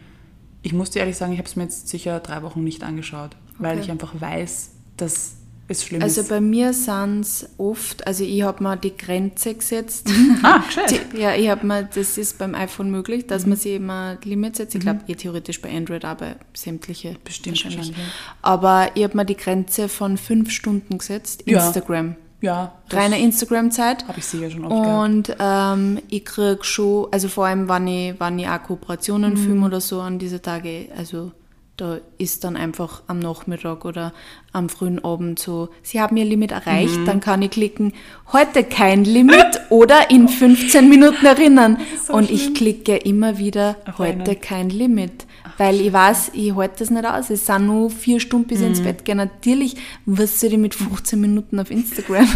Ich 0.62 0.72
muss 0.72 0.90
dir 0.90 1.00
ehrlich 1.00 1.16
sagen, 1.16 1.32
ich 1.32 1.38
habe 1.38 1.48
es 1.48 1.56
mir 1.56 1.64
jetzt 1.64 1.88
sicher 1.88 2.20
drei 2.20 2.42
Wochen 2.42 2.64
nicht 2.64 2.82
angeschaut, 2.82 3.36
okay. 3.54 3.56
weil 3.58 3.78
ich 3.78 3.90
einfach 3.90 4.18
weiß, 4.18 4.70
dass 4.96 5.36
ist 5.68 5.84
schlimm 5.84 6.02
Also 6.02 6.24
bei 6.24 6.40
mir 6.40 6.72
sind 6.72 7.20
es 7.20 7.48
oft, 7.56 8.06
also 8.06 8.24
ich 8.24 8.42
habe 8.42 8.62
mir 8.62 8.76
die 8.76 8.96
Grenze 8.96 9.54
gesetzt. 9.54 10.10
Ah, 10.42 10.58
gescheit. 10.58 11.00
ja, 11.16 11.34
ich 11.34 11.48
habe 11.48 11.66
mir, 11.66 11.84
das 11.84 12.18
ist 12.18 12.38
beim 12.38 12.54
iPhone 12.54 12.90
möglich, 12.90 13.26
dass 13.26 13.44
mhm. 13.44 13.50
man 13.50 13.58
sich 13.58 13.72
eben 13.72 13.90
ein 13.90 14.18
Limit 14.24 14.56
setzt. 14.56 14.74
Ich 14.74 14.80
glaube, 14.80 15.00
mhm. 15.00 15.12
eh 15.12 15.14
theoretisch 15.14 15.62
bei 15.62 15.74
Android, 15.74 16.04
aber 16.04 16.36
sämtliche 16.52 17.16
bestimmt 17.24 17.64
wahrscheinlich. 17.64 17.88
wahrscheinlich. 17.88 18.14
Aber 18.42 18.90
ich 18.94 19.04
habe 19.04 19.16
mir 19.16 19.24
die 19.24 19.36
Grenze 19.36 19.88
von 19.88 20.18
fünf 20.18 20.50
Stunden 20.50 20.98
gesetzt, 20.98 21.44
ja. 21.46 21.64
Instagram. 21.64 22.16
Ja. 22.44 22.74
Reine 22.90 23.18
Instagram-Zeit. 23.20 24.06
Habe 24.06 24.18
ich 24.18 24.26
sicher 24.26 24.50
schon 24.50 24.66
oft 24.66 24.86
Und 24.86 25.34
ähm, 25.38 25.98
ich 26.10 26.26
kriege 26.26 26.62
schon, 26.62 27.08
also 27.10 27.28
vor 27.28 27.46
allem, 27.46 27.70
wenn 27.70 27.86
ich, 27.86 28.20
wenn 28.20 28.38
ich 28.38 28.46
auch 28.46 28.62
Kooperationen 28.62 29.32
mhm. 29.32 29.36
filme 29.38 29.66
oder 29.66 29.80
so 29.80 30.02
an 30.02 30.18
diese 30.18 30.42
Tage, 30.42 30.88
also 30.94 31.32
da 31.76 31.98
ist 32.18 32.44
dann 32.44 32.56
einfach 32.56 33.02
am 33.08 33.18
Nachmittag 33.18 33.84
oder 33.84 34.12
am 34.52 34.68
frühen 34.68 35.04
Abend 35.04 35.40
so, 35.40 35.70
Sie 35.82 36.00
haben 36.00 36.16
Ihr 36.16 36.24
Limit 36.24 36.52
erreicht, 36.52 37.00
mhm. 37.00 37.04
dann 37.04 37.20
kann 37.20 37.42
ich 37.42 37.50
klicken, 37.50 37.92
heute 38.32 38.62
kein 38.62 39.04
Limit 39.04 39.60
oder 39.70 40.10
in 40.10 40.28
15 40.28 40.88
Minuten 40.88 41.26
erinnern. 41.26 41.78
So 42.06 42.12
und 42.12 42.26
schlimm. 42.26 42.36
ich 42.36 42.54
klicke 42.54 42.96
immer 42.96 43.38
wieder, 43.38 43.76
heute 43.98 44.36
kein 44.36 44.70
Limit. 44.70 45.26
Weil 45.56 45.80
ich 45.80 45.92
weiß, 45.92 46.32
ich 46.34 46.54
halte 46.54 46.76
das 46.80 46.90
nicht 46.90 47.04
aus. 47.04 47.30
Es 47.30 47.46
sind 47.46 47.66
nur 47.66 47.90
vier 47.90 48.20
Stunden 48.20 48.46
bis 48.46 48.60
mhm. 48.60 48.66
ins 48.66 48.80
Bett 48.80 49.04
gehen. 49.04 49.18
Natürlich, 49.18 49.76
was 50.06 50.40
soll 50.40 50.52
ich 50.52 50.58
mit 50.58 50.74
15 50.74 51.20
Minuten 51.20 51.58
auf 51.60 51.70
Instagram? 51.70 52.26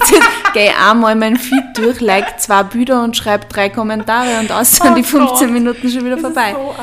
Gehe 0.54 0.70
einmal 0.76 1.16
mein 1.16 1.36
Feed 1.36 1.64
durch, 1.74 2.00
like 2.00 2.40
zwei 2.40 2.62
Bilder 2.62 3.02
und 3.02 3.16
schreibe 3.16 3.46
drei 3.48 3.68
Kommentare 3.68 4.40
und 4.40 4.50
aus 4.52 4.76
sind 4.76 4.92
oh 4.92 4.94
die 4.94 5.02
15 5.02 5.28
Gott. 5.28 5.50
Minuten 5.50 5.88
schon 5.88 6.04
wieder 6.04 6.16
das 6.16 6.22
vorbei. 6.22 6.54
So 6.54 6.74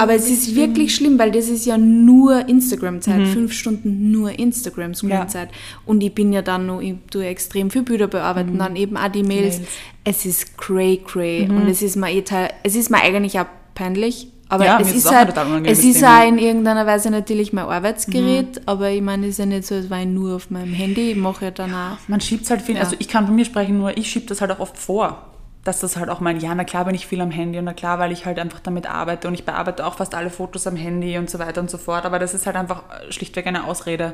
Aber 0.00 0.14
es 0.14 0.28
ist 0.28 0.54
wirklich 0.54 0.94
schlimm, 0.94 1.18
weil 1.18 1.30
das 1.30 1.48
ist 1.48 1.66
ja 1.66 1.78
nur 1.78 2.48
Instagram-Zeit. 2.48 3.18
Mhm. 3.18 3.26
Fünf 3.26 3.52
Stunden 3.52 4.10
nur 4.10 4.38
Instagram-Screen-Zeit. 4.38 5.50
Ja. 5.50 5.56
Und 5.86 6.02
ich 6.02 6.14
bin 6.14 6.32
ja 6.32 6.42
dann 6.42 6.66
noch, 6.66 6.80
ich 6.80 6.94
tue 7.10 7.26
extrem 7.26 7.70
viel 7.70 7.82
Bilder 7.82 8.08
bearbeiten, 8.08 8.54
mhm. 8.54 8.58
dann 8.58 8.76
eben 8.76 8.96
auch 8.96 9.08
die 9.08 9.22
Mails. 9.22 9.58
Mails. 9.58 9.70
Es 10.04 10.26
ist 10.26 10.58
cray 10.58 10.98
cray. 10.98 11.46
Mhm. 11.46 11.56
Und 11.56 11.68
es 11.68 11.82
ist 11.82 11.96
mir 11.96 12.10
eh 12.10 12.22
teil, 12.22 12.50
es 12.62 12.74
ist 12.74 12.90
mir 12.90 13.02
eigentlich 13.02 13.38
auch 13.38 13.46
peinlich, 13.74 14.28
aber 14.52 14.66
ja, 14.66 14.78
es 14.78 14.94
ist 14.94 15.10
halt, 15.10 15.34
es 15.64 15.82
ist 15.82 16.04
auch 16.04 16.28
in 16.28 16.36
irgendeiner 16.36 16.84
Weise 16.86 17.10
natürlich 17.10 17.54
mein 17.54 17.64
Arbeitsgerät, 17.64 18.56
mhm. 18.56 18.62
aber 18.66 18.90
ich 18.90 19.00
meine, 19.00 19.24
es 19.24 19.32
ist 19.32 19.38
ja 19.38 19.46
nicht 19.46 19.66
so, 19.66 19.74
als 19.74 19.88
war 19.88 20.00
ich 20.00 20.06
nur 20.06 20.36
auf 20.36 20.50
meinem 20.50 20.74
Handy, 20.74 21.12
ich 21.12 21.16
mache 21.16 21.46
ja 21.46 21.50
dann 21.50 21.72
auch. 21.72 21.96
Man 22.06 22.20
schiebt 22.20 22.44
es 22.44 22.50
halt 22.50 22.60
viel, 22.60 22.74
ja. 22.74 22.82
also 22.82 22.94
ich 22.98 23.08
kann 23.08 23.24
von 23.24 23.34
mir 23.34 23.46
sprechen, 23.46 23.78
nur 23.78 23.96
ich 23.96 24.10
schiebe 24.10 24.26
das 24.26 24.42
halt 24.42 24.50
auch 24.50 24.60
oft 24.60 24.76
vor. 24.76 25.24
Dass 25.64 25.78
das 25.78 25.96
halt 25.96 26.10
auch 26.10 26.20
mein, 26.20 26.38
ja, 26.40 26.54
na 26.54 26.64
klar 26.64 26.84
bin 26.84 26.94
ich 26.94 27.06
viel 27.06 27.20
am 27.20 27.30
Handy 27.30 27.58
und 27.58 27.64
na 27.64 27.72
klar, 27.72 27.98
weil 27.98 28.12
ich 28.12 28.26
halt 28.26 28.38
einfach 28.40 28.60
damit 28.60 28.90
arbeite 28.90 29.26
und 29.26 29.34
ich 29.34 29.44
bearbeite 29.44 29.86
auch 29.86 29.94
fast 29.94 30.14
alle 30.14 30.28
Fotos 30.28 30.66
am 30.66 30.76
Handy 30.76 31.16
und 31.16 31.30
so 31.30 31.38
weiter 31.38 31.60
und 31.62 31.70
so 31.70 31.78
fort, 31.78 32.04
aber 32.04 32.18
das 32.18 32.34
ist 32.34 32.44
halt 32.44 32.56
einfach 32.56 32.82
schlichtweg 33.08 33.46
eine 33.46 33.64
Ausrede, 33.64 34.12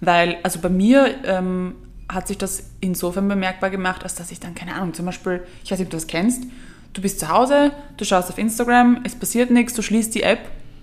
weil, 0.00 0.36
also 0.44 0.60
bei 0.60 0.68
mir 0.68 1.14
ähm, 1.24 1.74
hat 2.08 2.28
sich 2.28 2.38
das 2.38 2.70
insofern 2.80 3.26
bemerkbar 3.26 3.70
gemacht, 3.70 4.04
als 4.04 4.14
dass 4.14 4.30
ich 4.30 4.38
dann, 4.38 4.54
keine 4.54 4.74
Ahnung, 4.74 4.94
zum 4.94 5.06
Beispiel, 5.06 5.42
ich 5.64 5.72
weiß 5.72 5.78
nicht, 5.80 5.86
ob 5.86 5.90
du 5.90 5.96
das 5.96 6.06
kennst, 6.06 6.44
du 6.92 7.02
bist 7.02 7.20
zu 7.20 7.28
Hause, 7.28 7.72
du 7.96 8.04
schaust 8.04 8.30
auf 8.30 8.38
Instagram, 8.38 9.00
es 9.04 9.14
passiert 9.14 9.50
nichts, 9.50 9.74
du 9.74 9.82
schließt 9.82 10.14
die 10.14 10.22
App 10.22 10.40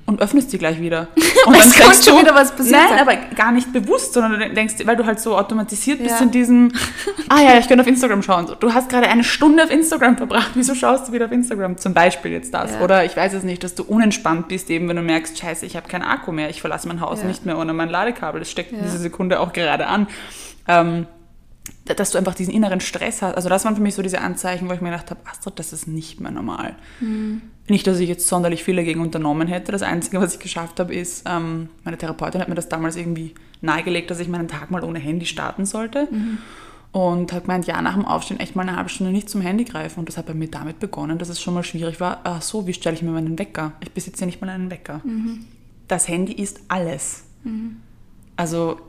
und 0.08 0.22
öffnest 0.22 0.52
sie 0.52 0.58
gleich 0.58 0.80
wieder. 0.80 1.10
Und 1.46 1.56
dann 1.56 1.72
denkst 1.72 2.06
du, 2.06 2.20
wieder 2.20 2.34
was 2.34 2.52
passiert. 2.52 2.78
Nein, 2.90 3.00
aber 3.00 3.16
gar 3.36 3.52
nicht 3.52 3.72
bewusst, 3.72 4.14
sondern 4.14 4.40
du 4.40 4.54
denkst, 4.54 4.76
weil 4.86 4.96
du 4.96 5.06
halt 5.06 5.20
so 5.20 5.38
automatisiert 5.38 6.00
bist 6.00 6.16
ja. 6.20 6.26
in 6.26 6.32
diesem, 6.32 6.72
ah 7.30 7.42
ja, 7.42 7.58
ich 7.58 7.68
kann 7.70 7.80
auf 7.80 7.88
Instagram 7.88 8.22
schauen. 8.22 8.50
Du 8.60 8.74
hast 8.74 8.90
gerade 8.90 9.08
eine 9.08 9.24
Stunde 9.24 9.64
auf 9.64 9.70
Instagram 9.70 10.18
verbracht, 10.18 10.52
wieso 10.56 10.76
schaust 10.76 11.08
du 11.08 11.14
wieder 11.14 11.26
auf 11.26 11.32
Instagram? 11.32 11.78
Zum 11.78 11.94
Beispiel 11.94 12.32
jetzt 12.32 12.54
das. 12.54 12.72
Ja. 12.72 12.82
Oder 12.82 13.06
ich 13.06 13.16
weiß 13.16 13.34
es 13.34 13.44
nicht, 13.44 13.64
dass 13.64 13.76
du 13.76 13.84
unentspannt 13.84 14.48
bist, 14.48 14.70
eben 14.70 14.90
wenn 14.90 14.96
du 14.96 15.02
merkst, 15.02 15.38
scheiße, 15.38 15.66
ich 15.66 15.76
habe 15.76 15.88
keinen 15.88 16.04
Akku 16.04 16.32
mehr, 16.32 16.50
ich 16.50 16.62
verlasse 16.62 16.88
mein 16.88 17.02
Haus 17.02 17.22
ja. 17.22 17.28
nicht 17.28 17.46
mehr 17.46 17.58
ohne 17.58 17.74
mein 17.74 17.90
Ladekabel. 17.90 18.40
Das 18.40 18.50
steckt 18.50 18.72
in 18.72 18.82
dieser 18.82 18.98
Sekunde 18.98 19.40
auch 19.40 19.54
gerade 19.54 19.88
an. 19.88 20.08
Ähm, 20.68 21.08
dass 21.86 22.12
du 22.12 22.18
einfach 22.18 22.36
diesen 22.36 22.54
inneren 22.54 22.80
Stress 22.80 23.22
hast. 23.22 23.36
Also 23.36 23.50
das 23.50 23.66
waren 23.66 23.76
für 23.76 23.82
mich 23.82 23.96
so 23.96 24.02
diese 24.02 24.22
Anzeichen, 24.22 24.70
wo 24.70 24.74
ich 24.74 24.82
mir 24.82 24.90
gedacht 24.90 25.10
habe, 25.10 25.22
Astrid, 25.26 25.60
das 25.60 25.74
ist 25.74 25.88
nicht 25.88 26.20
mehr 26.20 26.32
normal. 26.32 26.76
Mhm. 27.00 27.42
Nicht, 27.68 27.88
dass 27.88 28.00
ich 28.00 28.08
jetzt 28.08 28.28
sonderlich 28.28 28.64
viel 28.64 28.76
dagegen 28.76 29.02
unternommen 29.02 29.48
hätte. 29.48 29.72
Das 29.72 29.82
Einzige, 29.82 30.22
was 30.22 30.34
ich 30.34 30.40
geschafft 30.40 30.80
habe, 30.80 30.94
ist, 30.94 31.24
ähm, 31.28 31.70
meine 31.84 31.98
Therapeutin 31.98 32.42
hat 32.42 32.50
mir 32.50 32.56
das 32.56 32.70
damals 32.70 32.96
irgendwie 32.96 33.36
nahegelegt, 33.62 34.12
dass 34.12 34.20
ich 34.20 34.28
meinen 34.28 34.48
Tag 34.48 34.72
mal 34.72 34.84
ohne 34.84 35.00
Handy 35.00 35.26
starten 35.26 35.66
sollte. 35.66 36.08
Mhm. 36.12 36.38
Und 36.94 37.34
hat 37.34 37.44
gemeint, 37.44 37.68
ja, 37.68 37.82
nach 37.82 37.94
dem 37.94 38.06
Aufstehen 38.06 38.40
echt 38.40 38.56
mal 38.56 38.64
eine 38.64 38.76
halbe 38.76 38.90
Stunde 38.90 39.12
nicht 39.12 39.30
zum 39.30 39.42
Handy 39.42 39.66
greifen. 39.66 40.00
Und 40.00 40.10
das 40.10 40.18
hat 40.18 40.26
bei 40.26 40.34
mir 40.34 40.50
damit 40.50 40.80
begonnen, 40.80 41.18
dass 41.18 41.30
es 41.30 41.42
schon 41.42 41.54
mal 41.54 41.64
schwierig 41.64 42.00
war. 42.00 42.22
Ach 42.24 42.42
so, 42.42 42.66
wie 42.66 42.74
stelle 42.74 42.96
ich 42.96 43.02
mir 43.02 43.12
meinen 43.12 43.38
Wecker? 43.38 43.74
Ich 43.82 43.92
besitze 43.92 44.22
ja 44.22 44.26
nicht 44.26 44.42
mal 44.42 44.50
einen 44.50 44.72
Wecker. 44.72 45.02
Mhm. 45.04 45.46
Das 45.88 46.08
Handy 46.08 46.34
ist 46.34 46.62
alles. 46.70 47.24
Mhm. 47.44 47.78
Also 48.38 48.80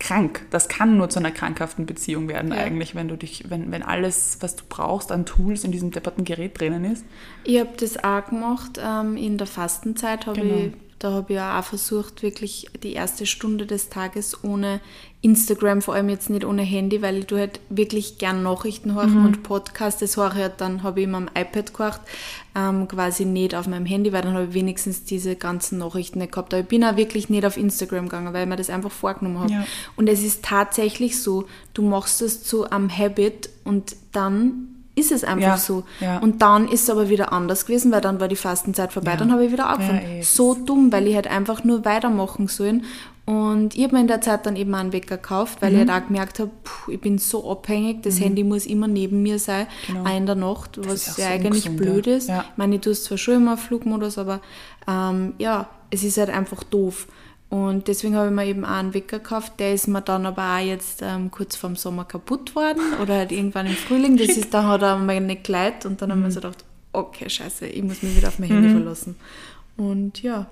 krank. 0.00 0.46
Das 0.50 0.68
kann 0.68 0.96
nur 0.96 1.08
zu 1.08 1.20
einer 1.20 1.30
krankhaften 1.30 1.86
Beziehung 1.86 2.26
werden 2.26 2.50
ja. 2.50 2.58
eigentlich, 2.58 2.96
wenn 2.96 3.06
du 3.06 3.16
dich, 3.16 3.44
wenn, 3.48 3.70
wenn 3.70 3.84
alles, 3.84 4.38
was 4.40 4.56
du 4.56 4.64
brauchst 4.68 5.12
an 5.12 5.26
Tools 5.26 5.62
in 5.62 5.70
diesem 5.70 5.92
depperten 5.92 6.24
Gerät 6.24 6.58
drinnen 6.58 6.84
ist. 6.84 7.04
Ich 7.44 7.60
habe 7.60 7.70
das 7.78 8.02
auch 8.02 8.26
gemacht. 8.26 8.80
Ähm, 8.82 9.16
in 9.16 9.38
der 9.38 9.46
Fastenzeit 9.46 10.26
habe 10.26 10.40
genau. 10.40 10.54
ich 10.54 10.72
da 11.00 11.12
habe 11.12 11.32
ich 11.32 11.40
auch 11.40 11.64
versucht, 11.64 12.22
wirklich 12.22 12.68
die 12.82 12.92
erste 12.92 13.24
Stunde 13.24 13.64
des 13.64 13.88
Tages 13.88 14.44
ohne 14.44 14.82
Instagram, 15.22 15.80
vor 15.80 15.94
allem 15.94 16.10
jetzt 16.10 16.28
nicht 16.28 16.44
ohne 16.44 16.60
Handy, 16.60 17.00
weil 17.00 17.16
ich 17.16 17.26
du 17.26 17.38
halt 17.38 17.58
wirklich 17.70 18.18
gern 18.18 18.42
Nachrichten 18.42 18.94
hören 18.94 19.18
mhm. 19.18 19.24
und 19.24 19.42
Podcasts. 19.42 20.00
Das 20.00 20.18
höre 20.18 20.32
ich 20.32 20.34
halt 20.34 20.60
dann, 20.60 20.82
habe 20.82 21.00
ich 21.00 21.04
immer 21.04 21.16
am 21.16 21.30
iPad 21.34 21.72
gehört, 21.72 22.00
ähm, 22.54 22.86
quasi 22.86 23.24
nicht 23.24 23.54
auf 23.54 23.66
meinem 23.66 23.86
Handy, 23.86 24.12
weil 24.12 24.20
dann 24.20 24.34
habe 24.34 24.48
ich 24.48 24.54
wenigstens 24.54 25.04
diese 25.04 25.36
ganzen 25.36 25.78
Nachrichten 25.78 26.18
nicht 26.18 26.32
gehabt. 26.32 26.52
Aber 26.52 26.62
ich 26.62 26.68
bin 26.68 26.84
auch 26.84 26.96
wirklich 26.96 27.30
nicht 27.30 27.46
auf 27.46 27.56
Instagram 27.56 28.04
gegangen, 28.04 28.34
weil 28.34 28.42
ich 28.42 28.48
mir 28.50 28.56
das 28.56 28.68
einfach 28.68 28.92
vorgenommen 28.92 29.40
habe. 29.40 29.52
Ja. 29.52 29.66
Und 29.96 30.06
es 30.06 30.22
ist 30.22 30.44
tatsächlich 30.44 31.22
so, 31.22 31.46
du 31.72 31.80
machst 31.80 32.20
das 32.20 32.42
zu 32.42 32.68
einem 32.68 32.94
Habit 32.94 33.48
und 33.64 33.96
dann 34.12 34.69
ist 34.94 35.12
es 35.12 35.24
einfach 35.24 35.42
ja, 35.42 35.56
so. 35.56 35.84
Ja. 36.00 36.18
Und 36.18 36.42
dann 36.42 36.68
ist 36.68 36.82
es 36.82 36.90
aber 36.90 37.08
wieder 37.08 37.32
anders 37.32 37.64
gewesen, 37.66 37.92
weil 37.92 38.00
dann 38.00 38.20
war 38.20 38.28
die 38.28 38.36
Fastenzeit 38.36 38.92
vorbei, 38.92 39.12
ja. 39.12 39.16
dann 39.16 39.32
habe 39.32 39.44
ich 39.46 39.52
wieder 39.52 39.68
angefangen. 39.68 40.22
so 40.22 40.54
dumm, 40.54 40.92
weil 40.92 41.06
ich 41.06 41.14
halt 41.14 41.26
einfach 41.28 41.64
nur 41.64 41.84
weitermachen 41.84 42.48
sollen. 42.48 42.84
Und 43.26 43.76
ich 43.76 43.84
habe 43.84 43.94
mir 43.94 44.00
in 44.00 44.08
der 44.08 44.20
Zeit 44.20 44.44
dann 44.46 44.56
eben 44.56 44.74
einen 44.74 44.92
Wecker 44.92 45.16
gekauft, 45.16 45.62
weil 45.62 45.70
Mhm. 45.72 45.80
ich 45.82 45.88
halt 45.88 46.02
auch 46.02 46.06
gemerkt 46.08 46.38
habe, 46.40 46.50
puh, 46.64 46.90
ich 46.90 47.00
bin 47.00 47.18
so 47.18 47.48
abhängig, 47.50 48.02
das 48.02 48.18
Handy 48.20 48.42
muss 48.42 48.66
immer 48.66 48.88
neben 48.88 49.22
mir 49.22 49.38
sein, 49.38 49.68
Genau. 49.86 50.02
auch 50.04 50.16
in 50.16 50.26
der 50.26 50.34
Nacht, 50.34 50.76
ist 50.78 50.88
was 50.88 51.16
ja 51.16 51.26
so 51.26 51.30
eigentlich 51.30 51.68
ungesund, 51.68 51.76
blöd 51.76 52.06
ist. 52.08 52.28
Ich 52.28 52.34
meine, 52.56 52.74
ich 52.74 52.80
tue 52.80 52.92
es 52.92 53.04
zwar 53.04 53.18
schon 53.18 53.34
immer 53.36 53.56
Flugmodus, 53.56 54.18
aber 54.18 54.40
ähm, 54.88 55.34
ja, 55.38 55.68
es 55.90 56.02
ist 56.02 56.18
halt 56.18 56.30
einfach 56.30 56.64
doof. 56.64 57.06
Und 57.50 57.88
deswegen 57.88 58.14
habe 58.14 58.28
ich 58.28 58.32
mir 58.34 58.46
eben 58.46 58.64
auch 58.64 58.70
einen 58.78 58.94
Wecker 58.94 59.18
gekauft. 59.18 59.54
Der 59.58 59.74
ist 59.74 59.88
mir 59.88 60.00
dann 60.02 60.24
aber 60.24 60.56
auch 60.56 60.64
jetzt 60.64 61.02
ähm, 61.02 61.30
kurz 61.32 61.56
vorm 61.56 61.74
Sommer 61.76 62.04
kaputt 62.04 62.54
worden 62.54 62.80
oder 63.02 63.16
halt 63.16 63.32
irgendwann 63.32 63.66
im 63.66 63.72
Frühling. 63.74 64.16
Das 64.16 64.28
ist, 64.36 64.54
da 64.54 64.62
hat 64.68 64.82
er 64.82 64.96
mir 64.98 65.20
nicht 65.20 65.44
geleitet 65.44 65.84
und 65.84 66.00
dann 66.00 66.12
haben 66.12 66.20
Mhm. 66.20 66.24
wir 66.24 66.30
so 66.30 66.40
gedacht, 66.40 66.64
okay, 66.92 67.28
scheiße, 67.28 67.66
ich 67.66 67.82
muss 67.82 68.02
mich 68.02 68.16
wieder 68.16 68.28
auf 68.28 68.38
mein 68.38 68.50
Handy 68.50 68.70
verlassen. 68.70 69.16
Und 69.76 70.22
ja, 70.22 70.46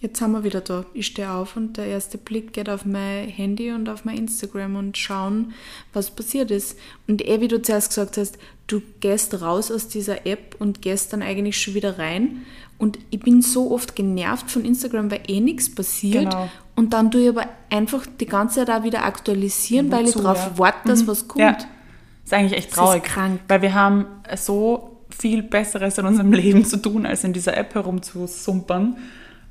jetzt 0.00 0.18
sind 0.18 0.32
wir 0.32 0.44
wieder 0.44 0.60
da. 0.60 0.84
Ich 0.92 1.06
stehe 1.06 1.30
auf 1.30 1.56
und 1.56 1.78
der 1.78 1.86
erste 1.86 2.18
Blick 2.18 2.52
geht 2.52 2.68
auf 2.68 2.84
mein 2.84 3.28
Handy 3.28 3.70
und 3.70 3.88
auf 3.88 4.04
mein 4.04 4.18
Instagram 4.18 4.76
und 4.76 4.98
schauen, 4.98 5.54
was 5.94 6.10
passiert 6.10 6.50
ist. 6.50 6.78
Und 7.08 7.26
eh, 7.26 7.40
wie 7.40 7.48
du 7.48 7.62
zuerst 7.62 7.88
gesagt 7.90 8.18
hast, 8.18 8.36
du 8.66 8.82
gehst 9.00 9.40
raus 9.40 9.70
aus 9.70 9.88
dieser 9.88 10.26
App 10.26 10.56
und 10.58 10.82
gehst 10.82 11.12
dann 11.14 11.22
eigentlich 11.22 11.58
schon 11.60 11.74
wieder 11.74 11.98
rein. 11.98 12.42
Und 12.82 12.98
ich 13.10 13.20
bin 13.20 13.42
so 13.42 13.70
oft 13.70 13.94
genervt 13.94 14.50
von 14.50 14.64
Instagram, 14.64 15.08
weil 15.08 15.20
eh 15.28 15.38
nichts 15.38 15.72
passiert. 15.72 16.30
Genau. 16.30 16.48
Und 16.74 16.92
dann 16.92 17.12
tue 17.12 17.20
ich 17.20 17.28
aber 17.28 17.46
einfach 17.70 18.04
die 18.18 18.26
ganze 18.26 18.56
Zeit 18.56 18.76
auch 18.76 18.82
wieder 18.82 19.04
aktualisieren, 19.04 19.92
weil 19.92 20.08
ich 20.08 20.16
Wozu, 20.16 20.24
darauf 20.24 20.38
ja. 20.38 20.58
warte, 20.58 20.88
dass 20.88 21.06
was 21.06 21.28
kommt. 21.28 21.42
Ja, 21.42 21.56
ist 22.24 22.34
eigentlich 22.34 22.58
echt 22.58 22.72
Das 22.72 22.78
ist 22.78 22.84
traurig. 22.84 23.04
krank. 23.04 23.40
Weil 23.46 23.62
wir 23.62 23.74
haben 23.74 24.06
so 24.34 24.98
viel 25.16 25.44
Besseres 25.44 25.96
in 25.96 26.06
unserem 26.06 26.32
Leben 26.32 26.64
zu 26.64 26.76
tun, 26.76 27.06
als 27.06 27.22
in 27.22 27.32
dieser 27.32 27.56
App 27.56 27.72
herumzusumpern. 27.72 28.96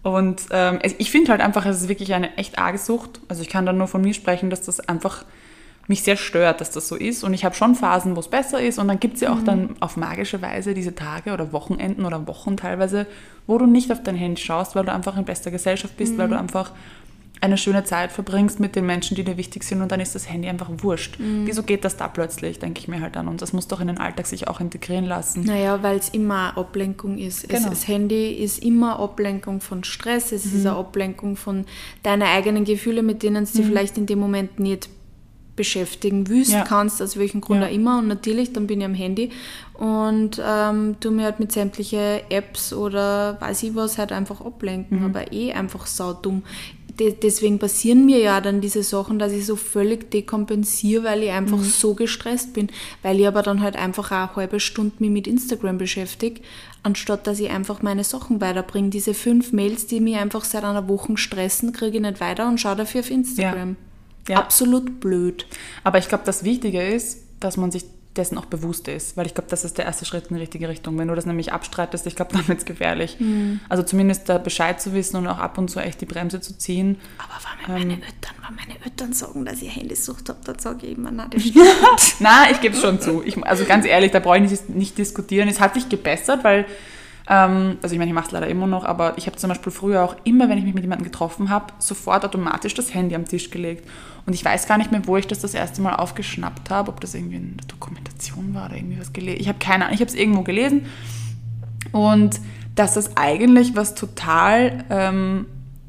Und 0.03 0.41
ähm, 0.51 0.79
ich 0.97 1.09
finde 1.09 1.31
halt 1.31 1.39
einfach, 1.39 1.65
es 1.65 1.83
ist 1.83 1.87
wirklich 1.87 2.13
eine 2.13 2.35
echt 2.35 2.59
arge 2.59 2.79
Sucht. 2.79 3.21
Also 3.29 3.43
ich 3.43 3.47
kann 3.47 3.65
da 3.65 3.71
nur 3.71 3.87
von 3.87 4.01
mir 4.01 4.13
sprechen, 4.13 4.49
dass 4.49 4.63
das 4.63 4.81
einfach 4.81 5.23
mich 5.87 6.03
sehr 6.03 6.15
stört, 6.15 6.61
dass 6.61 6.71
das 6.71 6.87
so 6.87 6.95
ist. 6.95 7.23
Und 7.23 7.33
ich 7.33 7.43
habe 7.43 7.55
schon 7.55 7.75
Phasen, 7.75 8.15
wo 8.15 8.19
es 8.19 8.27
besser 8.29 8.61
ist. 8.61 8.79
Und 8.79 8.87
dann 8.87 8.99
gibt 8.99 9.15
es 9.15 9.21
ja 9.21 9.33
auch 9.33 9.43
dann 9.43 9.75
auf 9.79 9.97
magische 9.97 10.41
Weise 10.41 10.73
diese 10.73 10.95
Tage 10.95 11.33
oder 11.33 11.51
Wochenenden 11.51 12.05
oder 12.05 12.27
Wochen 12.27 12.55
teilweise, 12.57 13.07
wo 13.47 13.57
du 13.57 13.65
nicht 13.65 13.91
auf 13.91 14.01
dein 14.03 14.15
Handy 14.15 14.41
schaust, 14.41 14.75
weil 14.75 14.85
du 14.85 14.93
einfach 14.93 15.17
in 15.17 15.25
bester 15.25 15.51
Gesellschaft 15.51 15.97
bist, 15.97 16.17
weil 16.17 16.29
du 16.29 16.37
einfach 16.37 16.71
eine 17.43 17.57
schöne 17.57 17.83
Zeit 17.83 18.11
verbringst 18.11 18.59
mit 18.59 18.75
den 18.75 18.85
Menschen, 18.85 19.15
die 19.15 19.23
dir 19.23 19.35
wichtig 19.35 19.63
sind 19.63 19.81
und 19.81 19.91
dann 19.91 19.99
ist 19.99 20.13
das 20.13 20.29
Handy 20.29 20.47
einfach 20.47 20.69
wurscht. 20.77 21.17
Wieso 21.17 21.63
geht 21.63 21.83
das 21.83 21.97
da 21.97 22.07
plötzlich, 22.07 22.59
denke 22.59 22.79
ich 22.79 22.87
mir 22.87 23.01
halt 23.01 23.15
dann. 23.15 23.27
Und 23.27 23.41
das 23.41 23.51
muss 23.51 23.67
doch 23.67 23.81
in 23.81 23.87
den 23.87 23.97
Alltag 23.97 24.27
sich 24.27 24.47
auch 24.47 24.59
integrieren 24.59 25.05
lassen. 25.05 25.43
Naja, 25.45 25.81
weil 25.81 25.97
es 25.97 26.09
immer 26.09 26.55
Ablenkung 26.55 27.17
ist. 27.17 27.43
Es, 27.45 27.49
Genau. 27.49 27.69
das 27.69 27.87
Handy 27.87 28.33
ist 28.33 28.63
immer 28.63 28.99
Ablenkung 28.99 29.59
von 29.59 29.83
Stress, 29.83 30.31
es 30.31 30.45
Mhm. 30.45 30.59
ist 30.59 30.65
eine 30.67 30.75
Ablenkung 30.75 31.35
von 31.35 31.65
deinen 32.03 32.21
eigenen 32.21 32.63
Gefühlen, 32.63 33.03
mit 33.03 33.23
denen 33.23 33.45
du 33.45 33.51
dich 33.51 33.65
vielleicht 33.65 33.97
in 33.97 34.05
dem 34.05 34.19
Moment 34.19 34.59
nicht 34.59 34.87
beschäftigen 35.61 36.27
willst, 36.29 36.51
Ja. 36.51 36.63
kannst, 36.63 37.01
aus 37.01 37.17
welchem 37.17 37.41
Grund 37.41 37.61
Ja. 37.61 37.67
auch 37.67 37.71
immer. 37.71 37.99
Und 37.99 38.07
natürlich, 38.07 38.51
dann 38.53 38.67
bin 38.67 38.79
ich 38.81 38.85
am 38.85 38.93
Handy 38.95 39.29
und 39.73 40.41
ähm, 40.43 40.95
tu 40.99 41.11
mir 41.11 41.25
halt 41.25 41.39
mit 41.39 41.51
sämtlichen 41.51 42.19
Apps 42.29 42.73
oder 42.73 43.37
weiß 43.39 43.63
ich 43.63 43.75
was 43.75 43.97
halt 43.97 44.11
einfach 44.11 44.41
ablenken, 44.41 44.99
Mhm. 44.99 45.05
aber 45.05 45.31
eh 45.31 45.53
einfach 45.53 45.85
saudumm. 45.87 46.43
De 46.99 47.13
deswegen 47.13 47.57
passieren 47.57 48.05
mir 48.05 48.19
ja 48.19 48.41
dann 48.41 48.59
diese 48.59 48.83
Sachen, 48.83 49.17
dass 49.17 49.31
ich 49.31 49.45
so 49.45 49.55
völlig 49.55 50.11
dekompensiere, 50.11 51.05
weil 51.05 51.23
ich 51.23 51.31
einfach 51.31 51.57
Mhm. 51.57 51.63
so 51.63 51.93
gestresst 51.93 52.53
bin, 52.53 52.67
weil 53.01 53.19
ich 53.19 53.27
aber 53.27 53.43
dann 53.43 53.61
halt 53.61 53.75
einfach 53.77 54.11
auch 54.11 54.27
eine 54.27 54.35
halbe 54.35 54.59
Stunde 54.59 54.95
mich 54.99 55.09
mit 55.09 55.25
Instagram 55.25 55.77
beschäftige, 55.77 56.41
anstatt 56.83 57.25
dass 57.27 57.39
ich 57.39 57.49
einfach 57.49 57.81
meine 57.81 58.03
Sachen 58.03 58.41
weiterbringe. 58.41 58.89
Diese 58.89 59.13
fünf 59.13 59.53
Mails, 59.53 59.87
die 59.87 60.01
mich 60.01 60.17
einfach 60.17 60.43
seit 60.43 60.63
einer 60.65 60.87
Woche 60.89 61.15
stressen, 61.17 61.71
kriege 61.71 61.97
ich 61.97 62.03
nicht 62.03 62.19
weiter 62.19 62.47
und 62.49 62.59
schaue 62.59 62.75
dafür 62.75 62.99
auf 63.01 63.09
Instagram. 63.09 63.69
Ja. 63.69 63.75
Absolut 64.33 64.99
blöd. 64.99 65.45
Aber 65.83 65.97
ich 65.97 66.07
glaube, 66.07 66.23
das 66.25 66.43
Wichtige 66.43 66.81
ist, 66.81 67.19
dass 67.39 67.57
man 67.57 67.71
sich 67.71 67.85
dessen 68.17 68.37
auch 68.37 68.45
bewusst 68.45 68.89
ist, 68.89 69.15
weil 69.15 69.25
ich 69.25 69.33
glaube, 69.33 69.49
das 69.49 69.63
ist 69.63 69.77
der 69.77 69.85
erste 69.85 70.03
Schritt 70.03 70.27
in 70.27 70.35
die 70.35 70.41
richtige 70.41 70.67
Richtung. 70.67 70.97
Wenn 70.97 71.07
du 71.07 71.15
das 71.15 71.25
nämlich 71.25 71.53
abstreitest, 71.53 72.05
ich 72.07 72.15
glaube, 72.17 72.33
dann 72.35 72.45
wird 72.47 72.59
es 72.59 72.65
gefährlich. 72.65 73.17
Also 73.69 73.83
zumindest 73.83 74.27
da 74.27 74.37
Bescheid 74.37 74.81
zu 74.81 74.93
wissen 74.93 75.15
und 75.15 75.27
auch 75.27 75.37
ab 75.37 75.57
und 75.57 75.69
zu 75.69 75.79
echt 75.79 76.01
die 76.01 76.05
Bremse 76.05 76.41
zu 76.41 76.57
ziehen. 76.57 76.97
Aber 77.17 77.33
wenn 77.67 77.81
Ähm. 77.81 77.87
meine, 77.87 77.93
Eltern, 78.03 78.35
wenn 78.47 78.55
meine 78.55 78.83
Eltern 78.83 79.13
sagen, 79.13 79.45
dass 79.45 79.61
ich 79.61 79.73
Handysucht 79.73 80.27
habe, 80.27 80.39
dann 80.43 80.59
sage 80.59 80.87
ich 80.87 80.97
immer, 80.97 81.09
nein, 81.11 81.29
das 81.29 81.41
stimmt. 81.47 82.15
Na, 82.19 82.51
ich 82.51 82.59
gebe 82.59 82.75
es 82.75 82.81
schon 82.81 82.99
zu. 82.99 83.23
Ich, 83.23 83.41
also 83.45 83.63
ganz 83.63 83.85
ehrlich, 83.85 84.11
da 84.11 84.19
brauche 84.19 84.37
ich 84.39 84.51
nicht, 84.51 84.69
nicht 84.69 84.97
diskutieren. 84.97 85.47
Es 85.47 85.61
hat 85.61 85.73
sich 85.75 85.87
gebessert, 85.87 86.43
weil, 86.43 86.65
ähm, 87.27 87.77
also 87.81 87.93
ich 87.93 87.99
meine, 87.99 88.09
ich 88.09 88.15
mache 88.15 88.27
es 88.27 88.31
leider 88.31 88.47
immer 88.47 88.67
noch, 88.67 88.85
aber 88.85 89.17
ich 89.17 89.27
habe 89.27 89.37
zum 89.37 89.49
Beispiel 89.49 89.71
früher 89.71 90.03
auch 90.03 90.15
immer, 90.23 90.49
wenn 90.49 90.57
ich 90.57 90.63
mich 90.63 90.73
mit 90.73 90.83
jemandem 90.83 91.05
getroffen 91.05 91.49
habe, 91.49 91.73
sofort 91.79 92.25
automatisch 92.25 92.73
das 92.73 92.93
Handy 92.93 93.15
am 93.15 93.25
Tisch 93.25 93.51
gelegt. 93.51 93.87
Und 94.25 94.33
ich 94.33 94.43
weiß 94.43 94.67
gar 94.67 94.77
nicht 94.77 94.91
mehr, 94.91 95.05
wo 95.05 95.17
ich 95.17 95.27
das 95.27 95.39
das 95.39 95.53
erste 95.53 95.81
Mal 95.81 95.95
aufgeschnappt 95.95 96.69
habe, 96.69 96.89
ob 96.89 96.99
das 97.01 97.15
irgendwie 97.15 97.37
in 97.37 97.57
der 97.57 97.67
Dokumentation 97.67 98.53
war 98.53 98.67
oder 98.67 98.77
irgendwie 98.77 98.99
was 98.99 99.13
gelesen. 99.13 99.39
Ich 99.39 99.47
habe 99.47 99.59
keine 99.59 99.85
Ahnung, 99.85 99.95
ich 99.95 100.01
habe 100.01 100.09
es 100.09 100.15
irgendwo 100.15 100.41
gelesen. 100.41 100.85
Und 101.91 102.39
dass 102.75 102.93
das 102.93 103.17
eigentlich 103.17 103.75
was 103.75 103.95
total 103.95 104.85
ähm, 104.89 105.45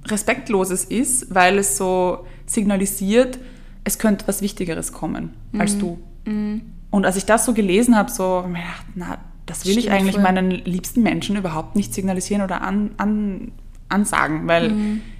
Respektloses 0.07 0.85
ist, 0.85 1.35
weil 1.35 1.59
es 1.59 1.77
so 1.77 2.27
signalisiert, 2.47 3.39
es 3.85 3.99
könnte 3.99 4.27
was 4.29 4.43
Wichtigeres 4.43 4.93
kommen 4.93 5.35
als 5.59 5.79
du. 5.79 5.99
Und 6.91 7.07
als 7.07 7.17
ich 7.17 7.25
das 7.25 7.45
so 7.45 7.55
gelesen 7.55 7.97
habe, 7.97 8.11
so, 8.11 8.45
na, 8.95 9.19
das 9.47 9.65
will 9.67 9.73
ich 9.77 9.85
Stimmt 9.85 9.97
eigentlich 9.97 10.15
voll. 10.15 10.23
meinen 10.23 10.51
liebsten 10.51 11.03
Menschen 11.03 11.37
überhaupt 11.37 11.77
nicht 11.77 11.93
signalisieren 11.95 12.43
oder 12.43 12.63
an, 12.63 12.91
an, 12.97 13.53
ansagen, 13.89 14.47
weil 14.49 14.73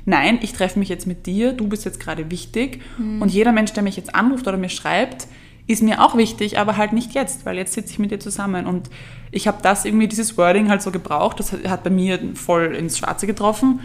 nein, 0.07 0.39
ich 0.43 0.53
treffe 0.55 0.79
mich 0.79 0.89
jetzt 0.89 1.07
mit 1.07 1.27
dir, 1.27 1.53
du 1.53 1.69
bist 1.69 1.85
jetzt 1.85 2.01
gerade 2.01 2.31
wichtig 2.31 2.81
und 3.21 3.29
jeder 3.31 3.53
Mensch, 3.53 3.73
der 3.73 3.83
mich 3.83 3.97
jetzt 3.97 4.15
anruft 4.15 4.47
oder 4.49 4.57
mir 4.57 4.69
schreibt, 4.71 5.27
ist 5.67 5.83
mir 5.83 6.03
auch 6.05 6.17
wichtig, 6.17 6.59
aber 6.59 6.77
halt 6.77 6.93
nicht 6.93 7.15
jetzt, 7.15 7.45
weil 7.47 7.57
jetzt 7.57 7.75
sitze 7.75 7.93
ich 7.93 7.99
mit 7.99 8.11
dir 8.11 8.19
zusammen 8.19 8.67
und 8.67 8.91
ich 9.31 9.47
habe 9.47 9.59
das 9.63 9.85
irgendwie, 9.85 10.09
dieses 10.09 10.37
Wording 10.39 10.69
halt 10.71 10.83
so 10.83 10.91
gebraucht, 10.91 11.39
das 11.39 11.53
hat- 11.53 11.85
bei 11.85 11.91
mir 11.91 12.19
voll 12.35 12.75
ins 12.75 12.99
Schwarze 12.99 13.27
getroffen, 13.27 13.81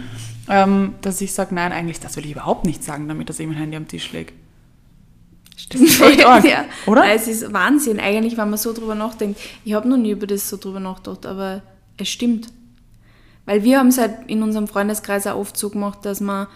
ähm, 0.50 0.96
dass 1.01 1.20
ich 1.22 1.34
sage, 1.34 1.53
nein, 1.53 1.72
eigentlich, 1.72 2.00
das 2.00 2.15
will 2.17 2.25
ich 2.25 2.32
überhaupt 2.32 2.65
nicht 2.65 2.84
sagen, 2.84 3.08
damit 3.08 3.29
ich 3.29 3.46
mein 3.46 3.56
Handy 3.58 3.75
am 3.77 3.88
Tisch 3.88 4.12
Stimmt. 5.57 6.01
echt 6.01 6.25
arg, 6.25 6.45
ja. 6.45 6.63
oder? 6.85 7.01
Weil 7.01 7.15
Es 7.17 7.27
ist 7.27 7.51
Wahnsinn 7.51 7.99
eigentlich, 7.99 8.37
wenn 8.37 8.49
man 8.49 8.57
so 8.59 8.71
drüber 8.73 8.95
nachdenkt. 8.95 9.39
Ich 9.65 9.73
habe 9.73 9.89
noch 9.89 9.97
nie 9.97 10.11
über 10.11 10.27
das 10.27 10.47
so 10.49 10.55
drüber 10.57 10.79
nachgedacht, 10.79 11.25
aber 11.25 11.61
es 11.97 12.07
stimmt. 12.09 12.47
Weil 13.45 13.63
wir 13.63 13.79
haben 13.79 13.87
es 13.87 13.97
halt 13.97 14.13
in 14.27 14.43
unserem 14.43 14.67
Freundeskreis 14.67 15.25
auch 15.27 15.37
oft 15.37 15.57
so 15.57 15.69
gemacht, 15.69 15.99
dass 16.05 16.19
man 16.21 16.47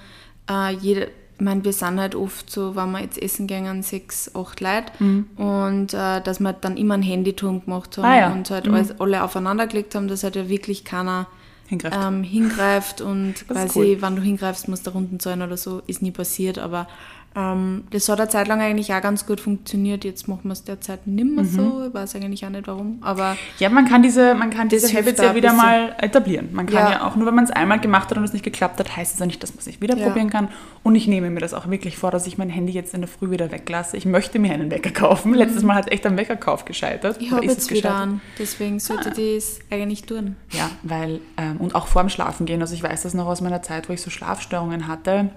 äh, 0.50 0.74
jede, 0.75 1.05
ich 1.36 1.41
meine, 1.41 1.63
wir 1.63 1.74
sind 1.74 2.00
halt 2.00 2.13
oft 2.15 2.50
so, 2.50 2.75
wenn 2.75 2.91
wir 2.91 3.00
jetzt 3.01 3.20
essen 3.22 3.48
gehen, 3.48 3.81
sechs, 3.81 4.36
acht 4.36 4.60
Leute 4.62 4.91
und 5.38 5.93
äh, 5.93 6.22
dass 6.22 6.39
wir 6.39 6.48
halt 6.48 6.58
dann 6.62 6.77
immer 6.77 6.93
einen 6.93 7.03
Handyturm 7.03 7.63
gemacht 7.65 7.98
haben 7.98 8.03
Mhm. 8.03 8.10
Ah 8.12 8.17
ja. 8.20 8.31
und 8.34 8.50
halt 8.51 8.67
alles, 8.67 9.00
alle 9.00 9.24
aufeinander 9.24 9.65
gelegt 9.67 9.96
haben, 9.96 10.08
dass 10.08 10.24
halt 10.24 10.36
ja 10.36 10.48
wirklich 10.50 10.84
keiner 10.86 11.27
Hingreift. 11.67 11.98
ähm, 12.00 12.24
hingreift 12.24 13.00
und 13.01 13.31
ist 13.34 13.48
quasi, 13.48 13.79
cool. 13.79 14.01
wenn 14.01 14.15
du 14.17 14.22
hingreifst, 14.22 14.67
musst 14.67 14.86
du 14.86 14.91
Runden 14.91 15.20
zahlen 15.22 15.41
oder 15.41 15.55
so, 15.58 15.81
ist 15.88 16.01
nie 16.01 16.12
passiert, 16.12 16.60
aber 16.60 16.88
ähm, 17.36 17.86
das 17.92 18.10
hat 18.10 18.20
eine 18.20 18.30
Zeit 18.30 18.48
lang 18.48 18.60
eigentlich 18.62 18.94
auch 18.94 19.02
ganz 19.02 19.26
gut 19.26 19.40
funktioniert. 19.40 20.04
Jetzt 20.04 20.28
machen 20.28 20.42
wir 20.44 20.52
es 20.54 20.64
derzeit 20.64 21.08
nicht 21.08 21.24
Mhm. 21.26 21.36
mehr 21.36 21.46
so. 21.46 21.86
Ich 21.88 21.94
weiß 21.94 22.16
eigentlich 22.16 22.46
auch 22.46 22.50
nicht 22.50 22.68
warum, 22.68 22.98
aber 23.02 23.38
Ja, 23.60 23.70
man 23.70 23.86
kann 23.88 24.04
diese, 24.04 24.34
man 24.36 24.50
kann 24.50 24.68
diese 24.70 24.92
Habits 24.94 25.22
ja 25.22 25.30
ein 25.30 25.36
wieder 25.36 25.54
mal 25.54 25.96
etablieren. 26.00 26.50
Man 26.52 26.66
kann 26.66 26.76
ja, 26.76 26.92
Ja. 26.92 27.08
auch 27.08 27.16
nur, 27.16 27.26
wenn 27.28 27.36
man 27.36 27.46
es 27.46 27.52
einmal 27.52 27.80
gemacht 27.80 28.10
hat 28.12 28.18
und 28.18 28.24
es 28.24 28.34
nicht 28.34 28.44
geklappt 28.44 28.80
hat, 28.80 28.98
heißt 28.98 29.14
es 29.14 29.20
ja 29.20 29.26
nicht, 29.26 29.42
dass 29.44 29.52
man 29.52 29.60
es 29.60 29.66
nicht 29.68 29.82
wieder 29.82 29.96
Ja. 29.96 30.08
probieren 30.08 30.30
kann. 30.30 30.50
Und 30.84 30.96
ich 30.96 31.08
nehme 31.08 31.30
mir 31.30 31.40
das 31.40 31.54
auch 31.54 31.70
wirklich 31.70 31.98
vor, 31.98 32.12
dass 32.12 32.28
ich 32.28 32.38
mein 32.38 32.50
Handy 32.50 32.74
jetzt 32.74 32.94
in 32.94 33.02
der 33.02 33.08
Früh 33.08 33.30
wieder 33.32 33.52
weglasse. 33.52 33.96
Ich 33.96 34.06
möchte 34.06 34.38
mir 34.40 34.52
einen 34.54 34.70
Wecker 34.72 34.92
kaufen. 34.92 35.34
Letztes 35.34 35.64
Mal 35.64 35.76
hat 35.76 35.92
echt 35.92 36.06
am 36.06 36.18
Weckerkauf 36.18 36.66
gescheitert. 36.66 37.18
ich 37.22 37.32
habe 37.32 37.46
jetzt 37.46 37.60
es 37.60 37.72
wieder 37.72 37.94
an. 37.96 38.22
Deswegen 38.40 38.80
sollte 38.80 39.10
ich 39.22 39.36
das 39.36 39.60
eigentlich 39.72 40.04
tun. 40.04 40.36
Ja, 40.52 40.70
weil, 40.84 41.22
ähm, 41.38 41.58
und 41.58 41.76
auch 41.76 41.88
vorm 41.88 42.10
Schlafen 42.10 42.46
gehen. 42.46 42.62
Also 42.62 42.74
ich 42.74 42.84
weiß 42.84 43.04
das 43.04 43.14
noch 43.14 43.28
aus 43.28 43.42
meiner 43.42 43.62
Zeit, 43.62 43.88
wo 43.88 43.94
ich 43.94 44.02
so 44.02 44.10
Schlafstörungen 44.10 44.88
hatte. 44.88 45.30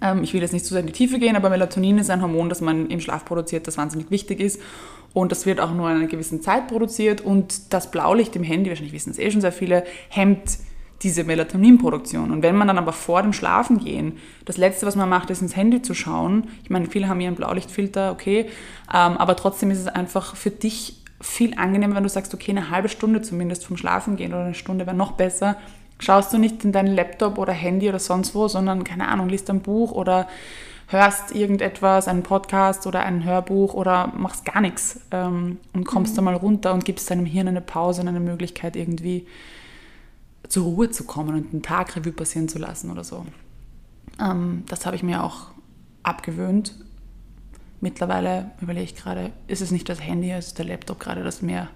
Ähm, 0.00 0.22
ich 0.22 0.34
will 0.34 0.42
jetzt 0.42 0.52
nicht 0.52 0.64
zu 0.64 0.74
sehr 0.74 0.80
in 0.80 0.86
die 0.86 0.92
Tiefe 0.92 1.18
gehen, 1.18 1.36
aber 1.36 1.50
Melatonin 1.50 1.98
ist 1.98 2.10
ein 2.10 2.22
Hormon, 2.22 2.48
das 2.48 2.60
man 2.60 2.88
im 2.88 3.00
Schlaf 3.00 3.24
produziert, 3.24 3.66
das 3.66 3.78
wahnsinnig 3.78 4.10
wichtig 4.10 4.40
ist. 4.40 4.60
Und 5.14 5.32
das 5.32 5.46
wird 5.46 5.60
auch 5.60 5.72
nur 5.72 5.90
in 5.90 5.96
einer 5.96 6.06
gewissen 6.06 6.42
Zeit 6.42 6.68
produziert. 6.68 7.20
Und 7.20 7.72
das 7.72 7.90
Blaulicht 7.90 8.36
im 8.36 8.42
Handy, 8.42 8.70
wahrscheinlich 8.70 8.92
wissen 8.92 9.10
es 9.10 9.18
eh 9.18 9.30
schon 9.30 9.40
sehr 9.40 9.52
viele, 9.52 9.84
hemmt 10.08 10.58
diese 11.02 11.24
Melatoninproduktion. 11.24 12.30
Und 12.30 12.42
wenn 12.42 12.56
man 12.56 12.68
dann 12.68 12.78
aber 12.78 12.92
vor 12.92 13.22
dem 13.22 13.32
Schlafengehen, 13.32 14.18
das 14.44 14.56
Letzte, 14.56 14.86
was 14.86 14.96
man 14.96 15.08
macht, 15.08 15.30
ist 15.30 15.42
ins 15.42 15.56
Handy 15.56 15.80
zu 15.80 15.94
schauen. 15.94 16.48
Ich 16.64 16.70
meine, 16.70 16.86
viele 16.86 17.08
haben 17.08 17.20
einen 17.20 17.36
Blaulichtfilter, 17.36 18.12
okay. 18.12 18.46
Ähm, 18.92 19.16
aber 19.16 19.36
trotzdem 19.36 19.70
ist 19.70 19.78
es 19.78 19.86
einfach 19.86 20.34
für 20.34 20.50
dich 20.50 20.96
viel 21.20 21.54
angenehmer, 21.56 21.96
wenn 21.96 22.02
du 22.02 22.08
sagst, 22.08 22.34
okay, 22.34 22.50
eine 22.50 22.70
halbe 22.70 22.88
Stunde 22.88 23.22
zumindest 23.22 23.64
vom 23.64 23.76
Schlafengehen 23.76 24.32
oder 24.32 24.44
eine 24.44 24.54
Stunde 24.54 24.86
wäre 24.86 24.96
noch 24.96 25.12
besser. 25.12 25.56
Schaust 26.00 26.32
du 26.32 26.38
nicht 26.38 26.64
in 26.64 26.72
deinen 26.72 26.94
Laptop 26.94 27.38
oder 27.38 27.52
Handy 27.52 27.88
oder 27.88 27.98
sonst 27.98 28.34
wo, 28.34 28.48
sondern, 28.48 28.84
keine 28.84 29.08
Ahnung, 29.08 29.28
liest 29.28 29.50
ein 29.50 29.60
Buch 29.60 29.92
oder 29.92 30.28
hörst 30.88 31.34
irgendetwas, 31.34 32.08
einen 32.08 32.22
Podcast 32.22 32.86
oder 32.86 33.00
ein 33.00 33.24
Hörbuch 33.24 33.74
oder 33.74 34.12
machst 34.16 34.44
gar 34.44 34.60
nichts 34.60 35.00
ähm, 35.10 35.58
und 35.74 35.84
kommst 35.84 36.16
da 36.16 36.22
mal 36.22 36.34
runter 36.34 36.72
und 36.72 36.84
gibst 36.84 37.10
deinem 37.10 37.26
Hirn 37.26 37.48
eine 37.48 37.60
Pause 37.60 38.00
und 38.00 38.08
eine 38.08 38.20
Möglichkeit, 38.20 38.74
irgendwie 38.74 39.26
zur 40.48 40.64
Ruhe 40.64 40.90
zu 40.90 41.04
kommen 41.04 41.34
und 41.34 41.52
den 41.52 41.62
Tag 41.62 41.94
Revue 41.94 42.12
passieren 42.12 42.48
zu 42.48 42.58
lassen 42.58 42.90
oder 42.90 43.04
so. 43.04 43.26
Ähm, 44.18 44.64
das 44.68 44.86
habe 44.86 44.96
ich 44.96 45.02
mir 45.02 45.22
auch 45.22 45.48
abgewöhnt. 46.02 46.74
Mittlerweile 47.80 48.50
überlege 48.60 48.84
ich 48.84 48.96
gerade, 48.96 49.32
ist 49.46 49.60
es 49.60 49.70
nicht 49.70 49.88
das 49.88 50.02
Handy, 50.02 50.30
es 50.30 50.48
ist 50.48 50.58
der 50.58 50.64
Laptop 50.64 50.98
gerade, 50.98 51.22
das 51.22 51.42
mehr 51.42 51.68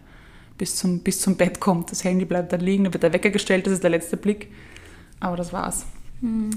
bis 0.59 0.77
zum, 0.77 1.01
bis 1.01 1.21
zum 1.21 1.37
Bett 1.37 1.61
kommt. 1.61 1.91
Das 1.91 2.05
Handy 2.05 2.25
bleibt 2.25 2.53
da 2.53 2.57
liegen, 2.57 2.85
da 2.85 2.93
wird 2.93 3.03
der 3.03 3.13
Wecker 3.13 3.31
gestellt, 3.31 3.67
das 3.67 3.75
ist 3.75 3.83
der 3.83 3.91
letzte 3.91 4.17
Blick. 4.17 4.49
Aber 5.21 5.37
das 5.37 5.53
war's. 5.53 5.87
Mhm. 6.21 6.51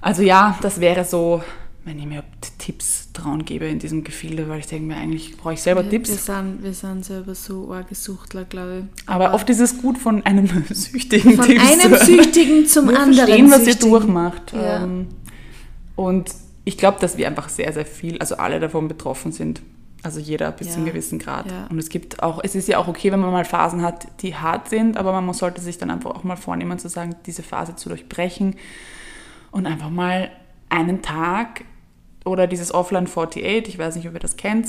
Also 0.00 0.22
ja, 0.22 0.58
das 0.62 0.80
wäre 0.80 1.04
so, 1.04 1.42
wenn 1.84 1.98
ich 1.98 2.06
mir 2.06 2.24
Tipps 2.58 3.12
trauen 3.12 3.44
gebe 3.44 3.66
in 3.66 3.78
diesem 3.78 4.04
Gefilde, 4.04 4.48
weil 4.48 4.60
ich 4.60 4.66
denke 4.66 4.86
mir, 4.86 4.96
eigentlich 4.96 5.36
brauche 5.36 5.54
ich 5.54 5.62
selber 5.62 5.82
wir, 5.82 5.90
Tipps. 5.90 6.10
Wir 6.10 6.16
sind, 6.16 6.62
wir 6.62 6.72
sind 6.72 7.04
selber 7.04 7.34
so 7.34 7.72
arge 7.72 7.94
Suchtler, 7.94 8.44
glaube 8.44 8.84
ich. 8.84 9.08
Aber, 9.08 9.26
Aber, 9.26 9.34
oft 9.34 9.48
ist 9.50 9.60
es 9.60 9.80
gut, 9.80 9.98
von 9.98 10.24
einem 10.24 10.46
Süchtigen 10.70 11.36
von 11.36 11.46
Tipps 11.46 11.62
einem 11.62 11.98
zu 11.98 12.04
Süchtigen 12.04 12.66
zum 12.66 12.88
wir 12.88 13.00
anderen 13.00 13.26
verstehen, 13.26 13.50
was 13.50 13.66
ihr 13.66 13.74
durchmacht. 13.74 14.52
Ja. 14.52 14.84
Ähm, 14.84 15.08
und 15.96 16.30
ich 16.64 16.78
glaube, 16.78 16.98
dass 17.00 17.16
wir 17.16 17.26
einfach 17.26 17.48
sehr, 17.48 17.72
sehr 17.72 17.86
viel, 17.86 18.18
also 18.18 18.36
alle 18.36 18.60
davon 18.60 18.88
betroffen 18.88 19.32
sind. 19.32 19.60
Also 20.02 20.18
jeder 20.18 20.50
bis 20.52 20.68
ja, 20.68 20.72
zu 20.72 20.78
einem 20.78 20.88
gewissen 20.88 21.18
Grad. 21.18 21.50
Ja. 21.50 21.66
Und 21.68 21.78
es 21.78 21.90
gibt 21.90 22.22
auch, 22.22 22.40
es 22.42 22.54
ist 22.54 22.68
ja 22.68 22.78
auch 22.78 22.88
okay, 22.88 23.12
wenn 23.12 23.20
man 23.20 23.32
mal 23.32 23.44
Phasen 23.44 23.82
hat, 23.82 24.06
die 24.22 24.34
hart 24.34 24.68
sind, 24.68 24.96
aber 24.96 25.18
man 25.20 25.34
sollte 25.34 25.60
sich 25.60 25.76
dann 25.76 25.90
einfach 25.90 26.10
auch 26.10 26.24
mal 26.24 26.36
vornehmen 26.36 26.78
zu 26.78 26.88
sagen, 26.88 27.16
diese 27.26 27.42
Phase 27.42 27.76
zu 27.76 27.90
durchbrechen 27.90 28.56
und 29.50 29.66
einfach 29.66 29.90
mal 29.90 30.30
einen 30.70 31.02
Tag 31.02 31.64
oder 32.24 32.46
dieses 32.46 32.72
Offline 32.72 33.06
48, 33.06 33.74
ich 33.74 33.78
weiß 33.78 33.96
nicht, 33.96 34.08
ob 34.08 34.14
ihr 34.14 34.20
das 34.20 34.36
kennt, 34.36 34.68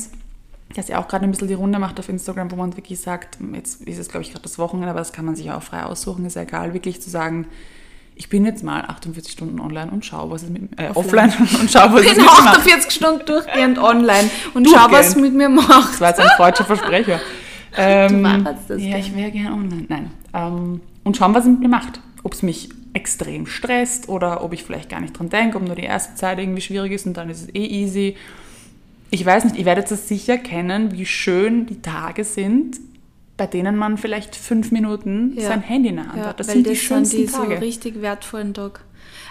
das 0.75 0.87
ja 0.87 1.01
auch 1.01 1.07
gerade 1.07 1.25
ein 1.25 1.31
bisschen 1.31 1.47
die 1.47 1.53
Runde 1.53 1.79
macht 1.79 1.99
auf 1.99 2.09
Instagram, 2.09 2.51
wo 2.51 2.55
man 2.55 2.75
wirklich 2.75 2.99
sagt, 2.99 3.37
jetzt 3.53 3.81
ist 3.81 3.99
es 3.99 4.09
glaube 4.09 4.23
ich 4.23 4.31
gerade 4.31 4.43
das 4.43 4.57
Wochenende, 4.57 4.89
aber 4.89 4.99
das 4.99 5.13
kann 5.13 5.25
man 5.25 5.35
sich 5.35 5.51
auch 5.51 5.63
frei 5.63 5.83
aussuchen, 5.83 6.25
ist 6.25 6.35
ja 6.35 6.41
egal, 6.41 6.73
wirklich 6.73 7.01
zu 7.01 7.09
sagen, 7.09 7.47
ich 8.21 8.29
bin 8.29 8.45
jetzt 8.45 8.63
mal 8.63 8.81
48 8.81 9.31
Stunden 9.31 9.59
online 9.59 9.89
und 9.89 10.05
schaue, 10.05 10.29
was 10.29 10.43
es 10.43 10.49
mit 10.51 10.79
äh, 10.79 10.89
offline. 10.93 11.29
offline 11.29 11.59
und 11.61 11.71
schaue, 11.71 11.93
was 11.93 12.03
ich 12.03 12.13
bin 12.13 12.23
48 12.23 12.91
Stunden 12.91 13.25
durchgehend 13.25 13.79
online 13.79 14.29
und 14.53 14.69
schaue, 14.69 14.91
was 14.91 15.07
es 15.07 15.15
mit 15.15 15.33
mir 15.33 15.49
macht. 15.49 15.93
Das 15.93 16.01
war 16.01 16.09
jetzt 16.09 16.19
ein 16.19 16.29
freudscher 16.37 16.65
Versprecher. 16.65 17.19
Ähm, 17.75 18.21
du 18.21 18.43
das 18.67 18.79
ja, 18.79 18.89
gern. 18.89 18.99
ich 18.99 19.15
wäre 19.15 19.31
gerne 19.31 19.53
online. 19.55 19.85
Nein. 19.89 20.11
Ähm, 20.35 20.81
und 21.03 21.17
schauen, 21.17 21.33
was 21.33 21.45
es 21.45 21.49
mit 21.49 21.61
mir 21.61 21.67
macht. 21.67 21.99
Ob 22.21 22.33
es 22.33 22.43
mich 22.43 22.69
extrem 22.93 23.47
stresst 23.47 24.07
oder 24.07 24.43
ob 24.43 24.53
ich 24.53 24.65
vielleicht 24.65 24.89
gar 24.89 25.01
nicht 25.01 25.17
dran 25.17 25.29
denke, 25.29 25.57
ob 25.57 25.65
nur 25.65 25.75
die 25.75 25.81
erste 25.81 26.13
Zeit 26.13 26.37
irgendwie 26.37 26.61
schwierig 26.61 26.91
ist 26.91 27.07
und 27.07 27.17
dann 27.17 27.27
ist 27.31 27.41
es 27.41 27.55
eh 27.55 27.65
easy. 27.65 28.17
Ich 29.09 29.25
weiß 29.25 29.45
nicht, 29.45 29.55
ihr 29.55 29.65
werdet 29.65 29.89
es 29.89 30.07
sicher 30.07 30.37
kennen, 30.37 30.91
wie 30.91 31.07
schön 31.07 31.65
die 31.65 31.81
Tage 31.81 32.23
sind, 32.23 32.77
bei 33.41 33.47
denen 33.47 33.75
man 33.75 33.97
vielleicht 33.97 34.35
fünf 34.35 34.71
Minuten 34.71 35.33
ja. 35.35 35.47
sein 35.47 35.61
Handy 35.61 35.89
in 35.89 35.95
der 35.95 36.09
Hand 36.09 36.17
ja, 36.17 36.25
hat. 36.27 36.39
Das 36.39 36.45
sind 36.45 36.67
die 36.67 36.75
schönsten 36.75 37.17
sind 37.17 37.29
die 37.29 37.33
Tage. 37.33 37.55
so 37.55 37.59
richtig 37.59 37.99
wertvollen 37.99 38.53
Tag. 38.53 38.81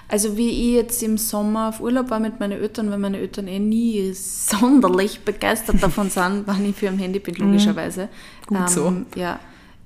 Also 0.08 0.36
wie 0.36 0.48
ich 0.48 0.74
jetzt 0.74 1.00
im 1.04 1.16
Sommer 1.16 1.68
auf 1.68 1.80
Urlaub 1.80 2.10
war 2.10 2.18
mit 2.18 2.40
meinen 2.40 2.60
Eltern, 2.60 2.90
weil 2.90 2.98
meine 2.98 3.18
Eltern 3.18 3.46
eh 3.46 3.60
nie 3.60 4.12
sonderlich 4.12 5.20
begeistert 5.20 5.80
davon 5.80 6.10
sind, 6.10 6.42
wann 6.46 6.68
ich 6.68 6.74
für 6.74 6.88
am 6.88 6.98
Handy 6.98 7.20
bin, 7.20 7.36
mhm. 7.38 7.52
logischerweise. 7.52 8.08
Gut 8.48 8.58
ähm, 8.58 8.66
so. 8.66 8.92
Ja, 9.14 9.38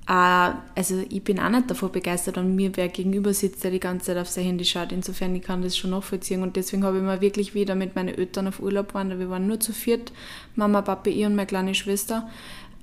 Uh, 0.07 0.53
also 0.75 1.03
ich 1.09 1.23
bin 1.23 1.39
auch 1.39 1.49
nicht 1.49 1.67
davon 1.67 1.91
begeistert 1.91 2.37
und 2.37 2.55
mir 2.55 2.77
wer 2.77 2.89
gegenüber 2.89 3.33
sitzt, 3.33 3.63
der 3.63 3.71
die 3.71 3.79
ganze 3.79 4.05
Zeit 4.05 4.17
auf 4.17 4.29
sein 4.29 4.43
Handy 4.43 4.63
schaut. 4.63 4.91
Insofern 4.91 5.35
ich 5.35 5.41
kann 5.41 5.63
das 5.63 5.75
schon 5.75 5.89
nachvollziehen 5.89 6.43
und 6.43 6.55
deswegen 6.55 6.83
habe 6.83 6.97
ich 6.97 7.03
mir 7.03 7.21
wirklich 7.21 7.55
wieder 7.55 7.73
mit 7.73 7.95
meinen 7.95 8.09
Eltern 8.09 8.47
auf 8.47 8.59
Urlaub 8.59 8.93
waren. 8.93 9.17
Wir 9.17 9.31
waren 9.31 9.47
nur 9.47 9.59
zu 9.59 9.73
viert, 9.73 10.11
Mama, 10.55 10.83
Papa, 10.83 11.09
ich 11.09 11.25
und 11.25 11.35
meine 11.35 11.47
kleine 11.47 11.73
Schwester, 11.73 12.29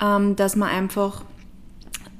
ähm, 0.03 0.35
dass 0.35 0.57
man 0.57 0.69
einfach 0.69 1.21
äh, 1.23 1.25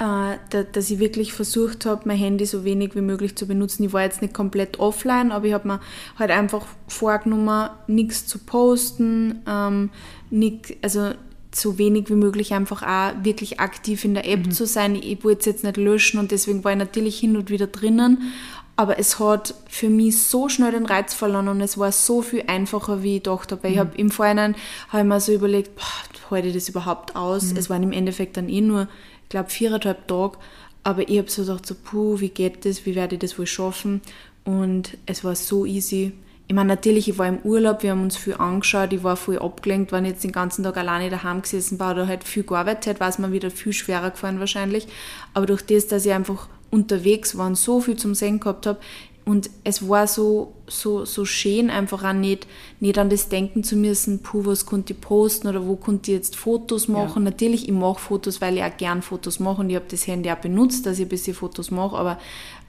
dass 0.03 0.91
ich 0.91 0.99
wirklich 0.99 1.33
versucht 1.33 1.87
habe, 1.87 2.03
mein 2.07 2.17
Handy 2.17 2.45
so 2.45 2.65
wenig 2.65 2.97
wie 2.97 3.01
möglich 3.01 3.37
zu 3.37 3.47
benutzen. 3.47 3.85
Ich 3.85 3.93
war 3.93 4.03
jetzt 4.03 4.21
nicht 4.21 4.35
komplett 4.35 4.81
offline, 4.81 5.31
aber 5.31 5.47
ich 5.47 5.53
habe 5.53 5.69
mir 5.69 5.81
halt 6.19 6.31
einfach 6.31 6.67
vorgenommen, 6.89 7.71
nichts 7.87 8.27
zu 8.27 8.39
posten, 8.39 9.43
ähm, 9.47 9.91
nicht, 10.31 10.77
also 10.83 11.13
so 11.55 11.79
wenig 11.79 12.09
wie 12.09 12.15
möglich 12.15 12.55
einfach 12.55 12.83
auch 12.83 13.25
wirklich 13.25 13.61
aktiv 13.61 14.05
in 14.05 14.15
der 14.15 14.27
App 14.27 14.47
mhm. 14.47 14.51
zu 14.51 14.67
sein. 14.67 14.97
Ich 14.97 15.23
wollte 15.23 15.41
es 15.41 15.47
jetzt 15.47 15.65
nicht 15.65 15.77
löschen 15.77 16.19
und 16.19 16.33
deswegen 16.33 16.65
war 16.65 16.73
ich 16.73 16.79
natürlich 16.79 17.19
hin 17.19 17.37
und 17.37 17.51
wieder 17.51 17.67
drinnen. 17.67 18.33
Aber 18.75 18.99
es 18.99 19.21
hat 19.21 19.55
für 19.69 19.91
mich 19.91 20.21
so 20.23 20.49
schnell 20.49 20.73
den 20.73 20.87
Reiz 20.87 21.13
verloren 21.13 21.49
und 21.49 21.61
es 21.61 21.77
war 21.77 21.93
so 21.93 22.23
viel 22.23 22.45
einfacher, 22.47 23.03
wie 23.03 23.19
ich 23.19 23.23
gedacht 23.23 23.53
habe. 23.53 23.69
Mhm. 23.69 23.73
Ich 23.73 23.79
habe 23.79 23.97
im 23.97 24.11
Vorhinein 24.11 24.57
habe 24.89 25.03
ich 25.03 25.09
mir 25.09 25.21
so 25.21 25.33
überlegt, 25.33 25.77
boah, 25.77 26.13
halte 26.33 26.49
ich 26.49 26.55
das 26.55 26.69
überhaupt 26.69 27.15
aus? 27.15 27.53
Mhm. 27.53 27.57
Es 27.57 27.71
waren 27.71 27.83
im 27.85 27.93
Endeffekt 27.93 28.37
dann 28.37 28.49
eh 28.49 28.61
nur, 28.61 28.89
glaube, 29.33 29.51
viereinhalb 29.51 30.07
Tage. 30.07 30.39
Aber 30.85 31.09
ich 31.09 31.19
habe 31.19 31.31
so 31.31 31.43
gedacht, 31.43 31.67
so, 31.67 31.75
puh, 31.75 32.21
wie 32.21 32.29
geht 32.29 32.65
das? 32.65 32.87
Wie 32.87 32.95
werde 32.95 33.17
ich 33.17 33.21
das 33.21 33.39
wohl 33.39 33.47
schaffen? 33.47 34.01
Und 34.45 34.97
es 35.07 35.25
war 35.25 35.35
so 35.35 35.67
easy 35.67 36.13
ich 36.53 36.55
meine, 36.55 36.69
natürlich, 36.69 37.09
ich 37.09 37.17
war 37.17 37.29
im 37.29 37.39
Urlaub, 37.45 37.83
wir 37.83 37.93
haben 37.93 38.03
uns 38.03 38.19
viel 38.19 38.35
angeschaut, 38.35 38.93
ich 38.93 39.03
war 39.03 39.17
voll 39.17 39.39
abgelenkt, 39.39 39.91
wenn 39.91 40.05
ich 40.05 40.11
jetzt 40.11 40.25
den 40.25 40.33
ganzen 40.33 40.65
Tag 40.65 40.77
alleine 40.77 41.09
daheim 41.09 41.41
gesessen 41.41 41.81
war 41.81 41.93
oder 41.93 42.07
halt 42.07 42.25
viel 42.25 42.43
gearbeitet 42.43 42.85
hätte, 42.85 43.01
war 43.01 43.09
es 43.09 43.19
mir 43.19 43.33
wieder 43.33 43.51
viel 43.51 43.73
schwerer 43.73 44.11
gefallen 44.11 44.39
wahrscheinlich. 44.39 44.87
Aber 45.33 45.47
durch 45.47 45.63
das, 45.63 45.87
dass 45.87 46.05
ich 46.05 46.13
einfach 46.13 46.49
unterwegs 46.71 47.39
war 47.39 47.47
und 47.47 47.57
so 47.57 47.81
viel 47.81 47.97
zum 47.97 48.15
Sehen 48.15 48.39
gehabt 48.39 48.67
habe, 48.67 48.81
und 49.25 49.51
es 49.63 49.89
war 49.89 50.07
so, 50.07 50.53
so, 50.67 51.05
so 51.05 51.25
schön, 51.25 51.71
einfach 51.71 52.03
auch 52.03 52.13
nicht, 52.13 52.47
nicht 52.81 52.99
an 52.99 53.09
das 53.09 53.29
denken 53.29 53.63
zu 53.63 53.77
müssen, 53.77 54.21
puh, 54.21 54.45
was 54.45 54.67
konnte 54.67 54.95
ich 54.95 55.01
posten 55.01 55.47
oder 55.47 55.67
wo 55.67 55.77
konnte 55.77 56.11
ich 56.11 56.17
jetzt 56.17 56.37
Fotos 56.37 56.89
machen. 56.89 57.25
Ja. 57.25 57.31
Natürlich, 57.31 57.69
ich 57.69 57.75
mache 57.75 58.01
Fotos, 58.01 58.41
weil 58.41 58.57
ich 58.57 58.65
auch 58.65 58.77
gern 58.77 59.01
Fotos 59.01 59.39
mache 59.39 59.61
und 59.61 59.71
ich 59.71 59.77
habe 59.77 59.87
das 59.89 60.07
Handy 60.07 60.31
auch 60.31 60.37
benutzt, 60.37 60.87
dass 60.87 60.99
ich 60.99 61.07
ein 61.07 61.09
bisschen 61.09 61.35
Fotos 61.35 61.71
mache, 61.71 61.97
aber 61.97 62.19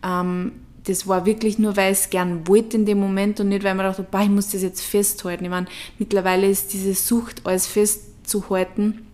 ähm, 0.03 0.51
das 0.83 1.07
war 1.07 1.25
wirklich 1.25 1.57
nur, 1.57 1.75
weil 1.75 1.93
ich 1.93 1.99
es 1.99 2.09
gern 2.09 2.47
wollte 2.47 2.77
in 2.77 2.85
dem 2.85 2.99
Moment 2.99 3.39
und 3.39 3.49
nicht, 3.49 3.63
weil 3.63 3.73
man 3.73 3.85
dachte, 3.85 4.05
ich 4.21 4.29
muss 4.29 4.49
das 4.49 4.61
jetzt 4.61 4.81
festhalten. 4.81 5.45
Ich 5.45 5.49
meine, 5.49 5.67
mittlerweile 5.97 6.47
ist 6.47 6.73
diese 6.73 6.93
Sucht, 6.93 7.41
alles 7.45 7.67
festzuhalten, 7.67 9.07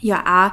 ja 0.00 0.48
auch 0.48 0.52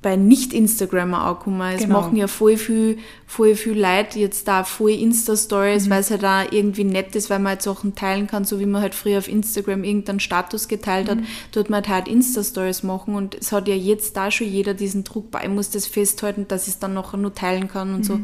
bei 0.00 0.14
Nicht-Instagrammer 0.14 1.22
angekommen. 1.22 1.60
Es 1.74 1.82
genau. 1.82 2.00
machen 2.00 2.16
ja 2.16 2.28
voll 2.28 2.56
viel, 2.56 2.98
voll 3.26 3.56
viel 3.56 3.78
Leute 3.78 4.20
jetzt 4.20 4.46
da 4.46 4.62
voll 4.62 4.92
Insta-Stories, 4.92 5.86
mhm. 5.86 5.90
weil 5.90 6.00
es 6.00 6.10
halt 6.10 6.24
auch 6.24 6.52
irgendwie 6.52 6.84
nett 6.84 7.16
ist, 7.16 7.30
weil 7.30 7.40
man 7.40 7.50
halt 7.50 7.62
Sachen 7.62 7.96
teilen 7.96 8.28
kann, 8.28 8.44
so 8.44 8.60
wie 8.60 8.66
man 8.66 8.80
halt 8.80 8.94
früher 8.94 9.18
auf 9.18 9.28
Instagram 9.28 9.82
irgendeinen 9.82 10.20
Status 10.20 10.68
geteilt 10.68 11.08
hat, 11.08 11.18
mhm. 11.18 11.26
tut 11.50 11.68
man 11.68 11.86
halt 11.86 12.06
Insta-Stories 12.06 12.84
machen 12.84 13.16
und 13.16 13.34
es 13.34 13.50
hat 13.50 13.66
ja 13.66 13.74
jetzt 13.74 14.16
da 14.16 14.30
schon 14.30 14.46
jeder 14.46 14.74
diesen 14.74 15.02
Druck 15.02 15.32
bei, 15.32 15.42
ich 15.42 15.50
muss 15.50 15.70
das 15.70 15.86
festhalten, 15.86 16.46
dass 16.46 16.68
ich 16.68 16.74
es 16.74 16.78
dann 16.78 16.94
nachher 16.94 17.16
nur 17.16 17.34
teilen 17.34 17.66
kann 17.66 17.94
und 17.94 18.00
mhm. 18.00 18.04
so. 18.04 18.20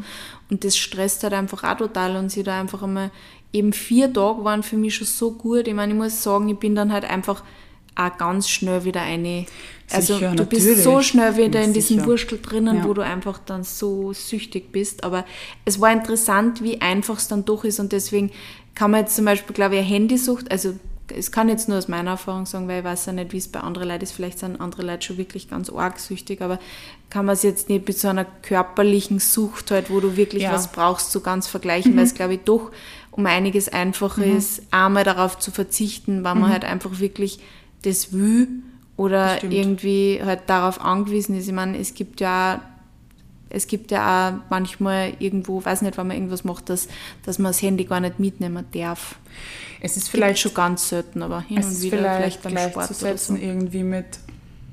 Und 0.49 0.63
das 0.63 0.77
stresst 0.77 1.23
halt 1.23 1.33
einfach 1.33 1.63
auch 1.63 1.77
total 1.77 2.15
und 2.15 2.31
sie 2.31 2.43
da 2.43 2.59
einfach 2.59 2.83
einmal, 2.83 3.11
eben 3.51 3.73
vier 3.73 4.11
Tage 4.11 4.43
waren 4.43 4.63
für 4.63 4.77
mich 4.77 4.95
schon 4.95 5.07
so 5.07 5.31
gut. 5.31 5.67
Ich 5.67 5.73
meine, 5.73 5.93
ich 5.93 5.97
muss 5.97 6.21
sagen, 6.21 6.49
ich 6.49 6.57
bin 6.57 6.75
dann 6.75 6.91
halt 6.91 7.05
einfach 7.05 7.43
auch 7.95 8.17
ganz 8.17 8.49
schnell 8.49 8.83
wieder 8.83 9.01
eine. 9.01 9.45
Also 9.91 10.15
sicher, 10.15 10.31
du 10.31 10.45
bist 10.45 10.83
so 10.83 11.01
schnell 11.01 11.37
wieder 11.37 11.61
in 11.61 11.73
diesem 11.73 11.97
sicher. 11.97 12.07
Wurstel 12.07 12.39
drinnen, 12.41 12.77
ja. 12.77 12.85
wo 12.85 12.93
du 12.93 13.03
einfach 13.03 13.39
dann 13.45 13.63
so 13.63 14.13
süchtig 14.13 14.71
bist. 14.71 15.03
Aber 15.03 15.25
es 15.63 15.79
war 15.79 15.91
interessant, 15.91 16.63
wie 16.63 16.81
einfach 16.81 17.17
es 17.17 17.27
dann 17.27 17.45
doch 17.45 17.63
ist 17.63 17.79
und 17.79 17.91
deswegen 17.91 18.31
kann 18.73 18.91
man 18.91 19.01
jetzt 19.01 19.15
zum 19.15 19.25
Beispiel, 19.25 19.53
glaube 19.53 19.75
ich, 19.75 19.81
eine 19.81 19.89
Handysucht, 19.89 20.51
also 20.51 20.73
es 21.15 21.31
kann 21.31 21.49
jetzt 21.49 21.69
nur 21.69 21.77
aus 21.77 21.87
meiner 21.87 22.11
Erfahrung 22.11 22.45
sagen, 22.45 22.67
weil 22.67 22.79
ich 22.79 22.85
weiß 22.85 23.07
ja 23.07 23.13
nicht, 23.13 23.31
wie 23.31 23.37
es 23.37 23.47
bei 23.47 23.59
anderen 23.59 23.89
Leuten 23.89 24.03
ist. 24.03 24.11
Vielleicht 24.11 24.39
sind 24.39 24.59
andere 24.59 24.83
Leute 24.83 25.05
schon 25.05 25.17
wirklich 25.17 25.49
ganz 25.49 25.69
arg 25.69 25.99
süchtig, 25.99 26.41
aber 26.41 26.59
kann 27.09 27.25
man 27.25 27.33
es 27.33 27.43
jetzt 27.43 27.69
nicht 27.69 27.87
mit 27.87 27.97
so 27.97 28.07
einer 28.07 28.25
körperlichen 28.25 29.19
Sucht 29.19 29.71
halt, 29.71 29.89
wo 29.89 29.99
du 29.99 30.17
wirklich 30.17 30.43
ja. 30.43 30.51
was 30.51 30.71
brauchst, 30.71 31.11
so 31.11 31.21
ganz 31.21 31.47
vergleichen, 31.47 31.93
mhm. 31.93 31.97
weil 31.97 32.05
es, 32.05 32.15
glaube 32.15 32.35
ich, 32.35 32.41
doch 32.41 32.71
um 33.11 33.25
einiges 33.25 33.69
einfacher 33.69 34.25
mhm. 34.25 34.37
ist, 34.37 34.63
einmal 34.71 35.03
darauf 35.03 35.37
zu 35.37 35.51
verzichten, 35.51 36.23
weil 36.23 36.35
man 36.35 36.49
mhm. 36.49 36.53
halt 36.53 36.65
einfach 36.65 36.99
wirklich 36.99 37.39
das 37.85 38.11
will 38.13 38.47
oder 38.97 39.43
irgendwie 39.43 40.21
halt 40.23 40.41
darauf 40.47 40.81
angewiesen 40.81 41.37
ist. 41.37 41.47
Ich 41.47 41.53
meine, 41.53 41.77
es 41.77 41.93
gibt 41.93 42.21
ja 42.21 42.61
es 43.49 43.67
gibt 43.67 43.91
ja 43.91 44.29
auch 44.29 44.33
manchmal 44.49 45.13
irgendwo, 45.19 45.63
weiß 45.63 45.81
nicht, 45.81 45.97
wenn 45.97 46.07
man 46.07 46.17
irgendwas 46.17 46.43
macht, 46.43 46.69
dass, 46.69 46.89
dass 47.23 47.39
man 47.39 47.51
das 47.51 47.61
Handy 47.61 47.85
gar 47.85 48.01
nicht 48.01 48.19
mitnehmen 48.19 48.65
darf. 48.73 49.15
Es 49.79 49.95
ist 49.95 50.09
vielleicht 50.09 50.35
gibt 50.35 50.39
schon 50.39 50.53
ganz 50.53 50.89
selten, 50.89 51.21
aber 51.21 51.41
hin 51.41 51.63
und 51.63 51.81
wieder 51.81 51.97
vielleicht, 51.97 52.41
vielleicht 52.41 52.73
beim 52.73 52.85
Sport 52.85 53.01
oder 53.01 53.17
so. 53.17 53.35
irgendwie 53.35 53.83
mit. 53.83 54.05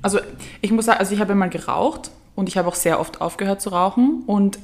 Also 0.01 0.19
ich 0.59 0.71
muss 0.71 0.85
sagen, 0.85 0.99
also 0.99 1.13
ich 1.13 1.21
habe 1.21 1.33
mal 1.33 1.49
geraucht 1.49 2.11
und 2.35 2.49
ich 2.49 2.57
habe 2.57 2.67
auch 2.67 2.75
sehr 2.75 2.99
oft 2.99 3.21
aufgehört 3.21 3.61
zu 3.61 3.69
rauchen 3.69 4.23
und 4.25 4.59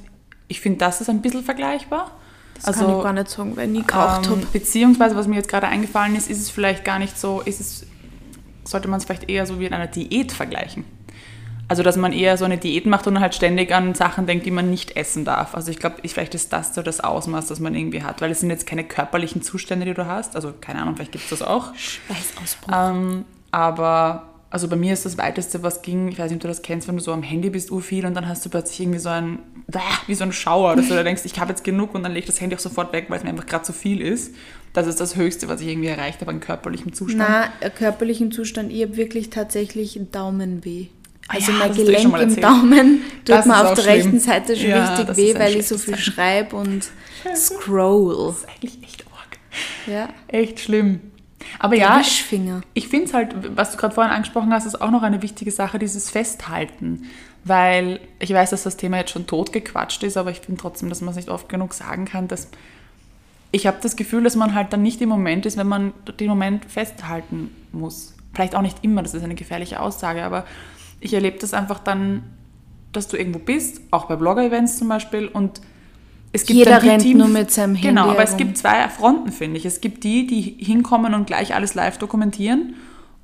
ich 0.50 0.60
finde, 0.60 0.80
das 0.80 1.00
ist 1.00 1.10
ein 1.10 1.22
bisschen 1.22 1.44
vergleichbar. 1.44 2.12
Das 2.56 2.66
also, 2.66 2.86
kann 2.86 2.98
ich 2.98 3.04
gar 3.04 3.14
nicht 3.14 3.30
sagen, 3.30 3.56
weil 3.56 3.68
ich 3.68 3.78
nie 3.78 3.84
geraucht 3.84 4.26
ähm, 4.26 4.32
habe. 4.32 4.46
Beziehungsweise, 4.52 5.16
was 5.16 5.28
mir 5.28 5.36
jetzt 5.36 5.48
gerade 5.48 5.68
eingefallen 5.68 6.16
ist, 6.16 6.30
ist 6.30 6.40
es 6.40 6.50
vielleicht 6.50 6.84
gar 6.84 7.00
nicht 7.00 7.18
so, 7.18 7.42
ist 7.42 7.62
es, 7.62 7.86
sollte 8.64 8.88
man 8.88 9.00
es 9.00 9.06
vielleicht 9.06 9.30
eher 9.30 9.46
so 9.46 9.60
wie 9.60 9.66
in 9.66 9.74
einer 9.74 9.88
Diät 9.88 10.32
vergleichen. 10.32 10.86
Also, 11.68 11.84
dass 11.84 11.98
man 11.98 12.14
eher 12.14 12.36
so 12.36 12.46
eine 12.46 12.58
Diät 12.58 12.88
macht 12.88 13.06
und 13.06 13.20
halt 13.20 13.36
ständig 13.36 13.72
an 13.72 13.94
Sachen 13.94 14.26
denkt, 14.26 14.46
die 14.48 14.52
man 14.52 14.72
nicht 14.72 14.98
essen 14.98 15.24
darf. 15.24 15.54
Also, 15.54 15.70
ich 15.70 15.78
glaube, 15.78 15.98
vielleicht 16.04 16.34
ist 16.34 16.52
das 16.52 16.74
so 16.74 16.82
das 16.82 17.00
Ausmaß, 17.00 17.46
das 17.48 17.60
man 17.60 17.76
irgendwie 17.76 18.02
hat, 18.02 18.22
weil 18.22 18.32
es 18.32 18.40
sind 18.40 18.50
jetzt 18.50 18.66
keine 18.66 18.84
körperlichen 18.84 19.44
Zustände, 19.44 19.86
die 19.86 19.94
du 19.94 20.08
hast. 20.08 20.36
Also, 20.36 20.52
keine 20.60 20.82
Ahnung, 20.82 20.96
vielleicht 20.96 21.12
gibt 21.12 21.26
es 21.26 21.30
das 21.30 21.42
auch. 21.44 21.76
Schweißausbruch. 21.76 22.74
Ähm, 22.74 23.26
aber 23.52 24.30
also 24.52 24.68
bei 24.68 24.76
mir 24.76 24.94
ist 24.94 25.06
das 25.06 25.18
Weiteste, 25.18 25.62
was 25.62 25.82
ging, 25.82 26.08
ich 26.08 26.18
weiß 26.18 26.32
nicht, 26.32 26.38
ob 26.38 26.42
du 26.42 26.48
das 26.48 26.62
kennst, 26.62 26.88
wenn 26.88 26.98
du 26.98 27.04
so 27.04 27.14
am 27.14 27.22
Handy 27.22 27.50
bist, 27.50 27.72
urviel 27.72 28.06
und 28.06 28.16
dann 28.16 28.28
hast 28.28 28.44
du 28.46 28.50
plötzlich 28.50 28.82
irgendwie 28.82 29.00
so 29.00 29.10
ein, 29.10 29.40
wie 30.08 30.16
so 30.16 30.24
ein 30.24 30.32
Schauer, 30.32 30.76
dass 30.76 30.88
du 30.88 30.96
da 30.96 31.04
denkst, 31.04 31.22
ich 31.26 31.40
habe 31.40 31.52
jetzt 31.52 31.64
genug 31.64 31.94
und 31.94 32.02
dann 32.02 32.14
lege 32.14 32.22
ich 32.22 32.26
das 32.26 32.42
Handy 32.42 32.56
auch 32.56 32.60
sofort 32.60 32.92
weg, 32.92 33.06
weil 33.10 33.18
es 33.18 33.24
mir 33.24 33.30
einfach 33.30 33.46
gerade 33.46 33.64
zu 33.64 33.74
viel 33.74 34.02
ist. 34.02 34.34
Das 34.74 34.88
ist 34.88 35.00
das 35.00 35.16
Höchste, 35.16 35.48
was 35.48 35.62
ich 35.62 35.68
irgendwie 35.68 35.88
erreicht 35.88 36.22
habe 36.22 36.32
an 36.32 36.40
körperlichem 36.40 36.94
Zustand. 36.94 37.28
Na, 37.28 37.70
körperlichen 37.70 38.32
Zustand, 38.32 38.72
ich 38.72 38.82
habe 38.84 38.98
wirklich 38.98 39.30
tatsächlich 39.30 40.00
Daumenweh. 40.12 40.88
Ah 41.28 41.34
Also 41.36 41.52
ja, 41.52 41.58
mein 41.60 41.72
eh 41.72 41.76
Gelenk 41.76 42.18
im. 42.22 42.36
Daumen 42.42 43.02
tut 43.26 43.30
Das 43.30 43.46
mir 43.46 43.60
auf 43.62 43.74
der 43.76 43.82
schlimm. 43.84 43.94
rechten 43.96 44.20
Seite 44.20 44.56
schon 44.56 44.70
Ja, 44.70 44.96
richtig 44.96 45.18
weh, 45.18 45.36
weil 45.36 45.56
ich 45.56 45.68
so 45.68 45.78
viel 45.78 45.98
schreibe 45.98 46.56
und 46.56 46.90
scroll. 47.36 48.28
Das 48.28 48.38
ist 48.40 48.48
eigentlich 48.50 48.84
echt 48.84 49.06
arg. 49.12 49.38
Ja. 49.88 50.10
Echt 50.28 50.60
schlimm. 50.60 51.00
Aber 51.58 51.76
ja, 51.76 52.00
Wischfinger. 52.00 52.62
ich 52.74 52.88
finde 52.90 53.06
es 53.06 53.14
halt, 53.14 53.34
was 53.56 53.72
du 53.72 53.78
gerade 53.78 53.96
vorhin 53.96 54.14
angesprochen 54.14 54.52
hast, 54.54 54.66
ist 54.66 54.82
auch 54.82 54.92
noch 54.92 55.04
eine 55.04 55.22
wichtige 55.22 55.52
Sache, 55.52 55.80
dieses 55.80 56.10
Festhalten. 56.10 57.04
Weil 57.44 58.02
ich 58.20 58.32
weiß, 58.34 58.50
dass 58.50 58.64
das 58.64 58.78
Thema 58.78 58.98
jetzt 58.98 59.12
schon 59.12 59.26
totgequatscht 59.26 60.04
ist, 60.04 60.18
aber 60.18 60.30
ich 60.32 60.40
finde 60.40 60.62
trotzdem, 60.62 60.90
dass 60.90 61.02
man 61.02 61.12
es 61.12 61.16
nicht 61.16 61.30
oft 61.30 61.48
genug 61.50 61.74
sagen 61.74 62.06
kann, 62.06 62.28
dass 62.28 62.50
ich 63.52 63.68
habe 63.68 63.78
das 63.82 63.96
Gefühl, 63.96 64.24
dass 64.24 64.36
man 64.36 64.54
halt 64.54 64.74
dann 64.74 64.82
nicht 64.82 65.02
im 65.02 65.10
Moment 65.10 65.46
ist, 65.46 65.58
wenn 65.58 65.68
man 65.68 65.94
den 66.20 66.30
Moment 66.30 66.66
festhalten 66.66 67.50
muss. 67.72 68.16
Vielleicht 68.34 68.56
auch 68.56 68.62
nicht 68.62 68.78
immer, 68.84 69.02
das 69.02 69.14
ist 69.14 69.24
eine 69.24 69.36
gefährliche 69.36 69.80
Aussage, 69.80 70.24
aber 70.24 70.46
ich 71.00 71.14
erlebe 71.14 71.38
das 71.40 71.54
einfach 71.54 71.80
dann, 71.80 72.24
dass 72.92 73.08
du 73.08 73.18
irgendwo 73.18 73.40
bist, 73.40 73.82
auch 73.92 74.06
bei 74.06 74.16
Blogger-Events 74.16 74.78
zum 74.78 74.90
Beispiel, 74.90 75.28
und 75.28 75.62
es 76.32 76.46
gibt 76.46 76.58
Jeder 76.60 76.84
rennt 76.84 77.02
Team- 77.02 77.18
nur 77.18 77.28
mit 77.28 77.50
seinem 77.50 77.74
Handy 77.76 77.88
Genau, 77.88 78.10
aber 78.10 78.24
es 78.24 78.38
gibt 78.38 78.58
zwei 78.58 78.88
Fronten, 78.88 79.32
finde 79.32 79.58
ich. 79.58 79.66
Es 79.66 79.82
gibt 79.82 80.04
die, 80.04 80.28
die 80.28 80.42
hinkommen 80.64 81.16
und 81.16 81.26
gleich 81.26 81.56
alles 81.56 81.74
live 81.74 81.98
dokumentieren. 81.98 82.76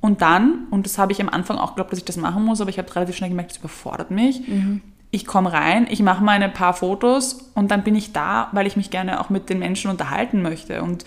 Und 0.01 0.21
dann, 0.21 0.65
und 0.71 0.85
das 0.85 0.97
habe 0.97 1.11
ich 1.11 1.21
am 1.21 1.29
Anfang 1.29 1.57
auch 1.57 1.69
geglaubt, 1.69 1.91
dass 1.91 1.99
ich 1.99 2.05
das 2.05 2.17
machen 2.17 2.43
muss, 2.43 2.61
aber 2.61 2.69
ich 2.69 2.79
habe 2.79 2.93
relativ 2.95 3.15
schnell 3.15 3.29
gemerkt, 3.29 3.51
das 3.51 3.57
überfordert 3.57 4.11
mich. 4.11 4.47
Mhm. 4.47 4.81
Ich 5.15 5.25
komme 5.25 5.53
rein, 5.53 5.87
ich 5.89 6.01
mache 6.01 6.21
meine 6.21 6.49
paar 6.49 6.73
Fotos 6.73 7.49
und 7.53 7.71
dann 7.71 7.85
bin 7.85 7.95
ich 7.95 8.11
da, 8.11 8.49
weil 8.51 8.67
ich 8.67 8.75
mich 8.75 8.91
gerne 8.91 9.21
auch 9.21 9.29
mit 9.29 9.49
den 9.49 9.59
Menschen 9.59 9.89
unterhalten 9.89 10.41
möchte. 10.41 10.81
Und, 10.81 11.05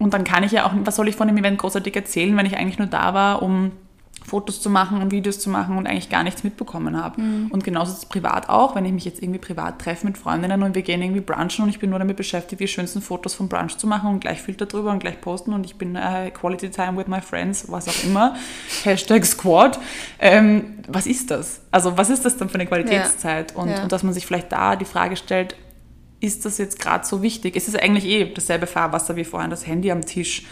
und 0.00 0.12
dann 0.12 0.24
kann 0.24 0.42
ich 0.42 0.50
ja 0.50 0.66
auch, 0.66 0.72
was 0.82 0.96
soll 0.96 1.06
ich 1.06 1.14
von 1.14 1.28
dem 1.28 1.36
Event 1.36 1.56
großartig 1.56 1.94
erzählen, 1.94 2.36
wenn 2.36 2.46
ich 2.46 2.56
eigentlich 2.56 2.80
nur 2.80 2.88
da 2.88 3.14
war, 3.14 3.40
um 3.40 3.70
Fotos 4.32 4.62
zu 4.62 4.70
machen 4.70 5.02
und 5.02 5.10
Videos 5.10 5.40
zu 5.40 5.50
machen 5.50 5.76
und 5.76 5.86
eigentlich 5.86 6.08
gar 6.08 6.22
nichts 6.22 6.42
mitbekommen 6.42 6.96
habe. 6.96 7.20
Mhm. 7.20 7.48
Und 7.50 7.64
genauso 7.64 7.92
ist 7.92 7.98
es 7.98 8.06
privat 8.06 8.48
auch, 8.48 8.74
wenn 8.74 8.86
ich 8.86 8.92
mich 8.92 9.04
jetzt 9.04 9.22
irgendwie 9.22 9.38
privat 9.38 9.78
treffe 9.78 10.06
mit 10.06 10.16
Freundinnen 10.16 10.62
und 10.62 10.74
wir 10.74 10.80
gehen 10.80 11.02
irgendwie 11.02 11.20
brunchen 11.20 11.64
und 11.64 11.68
ich 11.68 11.78
bin 11.78 11.90
nur 11.90 11.98
damit 11.98 12.16
beschäftigt, 12.16 12.58
die 12.58 12.66
schönsten 12.66 13.02
Fotos 13.02 13.34
vom 13.34 13.50
Brunch 13.50 13.76
zu 13.76 13.86
machen 13.86 14.08
und 14.08 14.20
gleich 14.20 14.40
Filter 14.40 14.64
drüber 14.64 14.90
und 14.90 15.00
gleich 15.00 15.20
posten 15.20 15.52
und 15.52 15.66
ich 15.66 15.76
bin 15.76 15.96
äh, 15.96 16.30
Quality 16.30 16.70
Time 16.70 16.96
with 16.96 17.08
my 17.08 17.20
friends, 17.20 17.70
was 17.70 17.88
auch 17.88 18.04
immer. 18.04 18.34
Hashtag 18.84 19.26
Squad. 19.26 19.78
Ähm, 20.18 20.78
was 20.88 21.06
ist 21.06 21.30
das? 21.30 21.60
Also 21.70 21.98
was 21.98 22.08
ist 22.08 22.24
das 22.24 22.38
dann 22.38 22.48
für 22.48 22.54
eine 22.54 22.64
Qualitätszeit? 22.66 23.54
Und, 23.54 23.68
Ja. 23.68 23.82
und 23.82 23.92
dass 23.92 24.02
man 24.02 24.14
sich 24.14 24.24
vielleicht 24.24 24.50
da 24.50 24.76
die 24.76 24.86
Frage 24.86 25.16
stellt, 25.16 25.56
ist 26.20 26.46
das 26.46 26.56
jetzt 26.56 26.80
gerade 26.80 27.04
so 27.04 27.20
wichtig? 27.20 27.54
Es 27.54 27.68
ist 27.68 27.78
eigentlich 27.78 28.06
eh 28.06 28.32
dasselbe 28.32 28.66
Fahrwasser 28.66 29.14
wie 29.16 29.24
vorhin, 29.24 29.50
das 29.50 29.66
Handy 29.66 29.90
am 29.90 30.06
Tisch. 30.06 30.44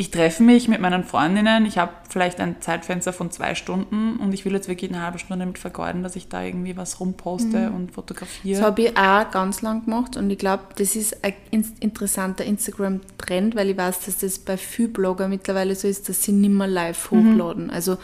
Ich 0.00 0.10
treffe 0.10 0.42
mich 0.42 0.66
mit 0.66 0.80
meinen 0.80 1.04
Freundinnen, 1.04 1.66
ich 1.66 1.76
habe 1.76 1.92
vielleicht 2.08 2.40
ein 2.40 2.56
Zeitfenster 2.62 3.12
von 3.12 3.30
zwei 3.30 3.54
Stunden 3.54 4.16
und 4.16 4.32
ich 4.32 4.46
will 4.46 4.54
jetzt 4.54 4.66
wirklich 4.66 4.90
eine 4.90 5.02
halbe 5.02 5.18
Stunde 5.18 5.44
damit 5.44 5.58
vergeuden, 5.58 6.02
dass 6.02 6.16
ich 6.16 6.26
da 6.26 6.42
irgendwie 6.42 6.74
was 6.74 7.00
rumposte 7.00 7.70
und 7.70 7.92
fotografiere. 7.92 8.58
Das 8.60 8.66
habe 8.66 8.80
ich 8.80 8.96
auch 8.96 9.30
ganz 9.30 9.60
lang 9.60 9.84
gemacht 9.84 10.16
und 10.16 10.30
ich 10.30 10.38
glaube, 10.38 10.62
das 10.76 10.96
ist 10.96 11.22
ein 11.22 11.34
in- 11.50 11.70
interessanter 11.80 12.46
Instagram-Trend, 12.46 13.54
weil 13.56 13.68
ich 13.68 13.76
weiß, 13.76 14.06
dass 14.06 14.16
das 14.16 14.38
bei 14.38 14.56
vielen 14.56 14.94
Blogger 14.94 15.28
mittlerweile 15.28 15.74
so 15.74 15.86
ist, 15.86 16.08
dass 16.08 16.22
sie 16.22 16.32
nicht 16.32 16.48
mehr 16.48 16.66
live 16.66 17.10
hochladen. 17.10 17.68
Also 17.70 17.98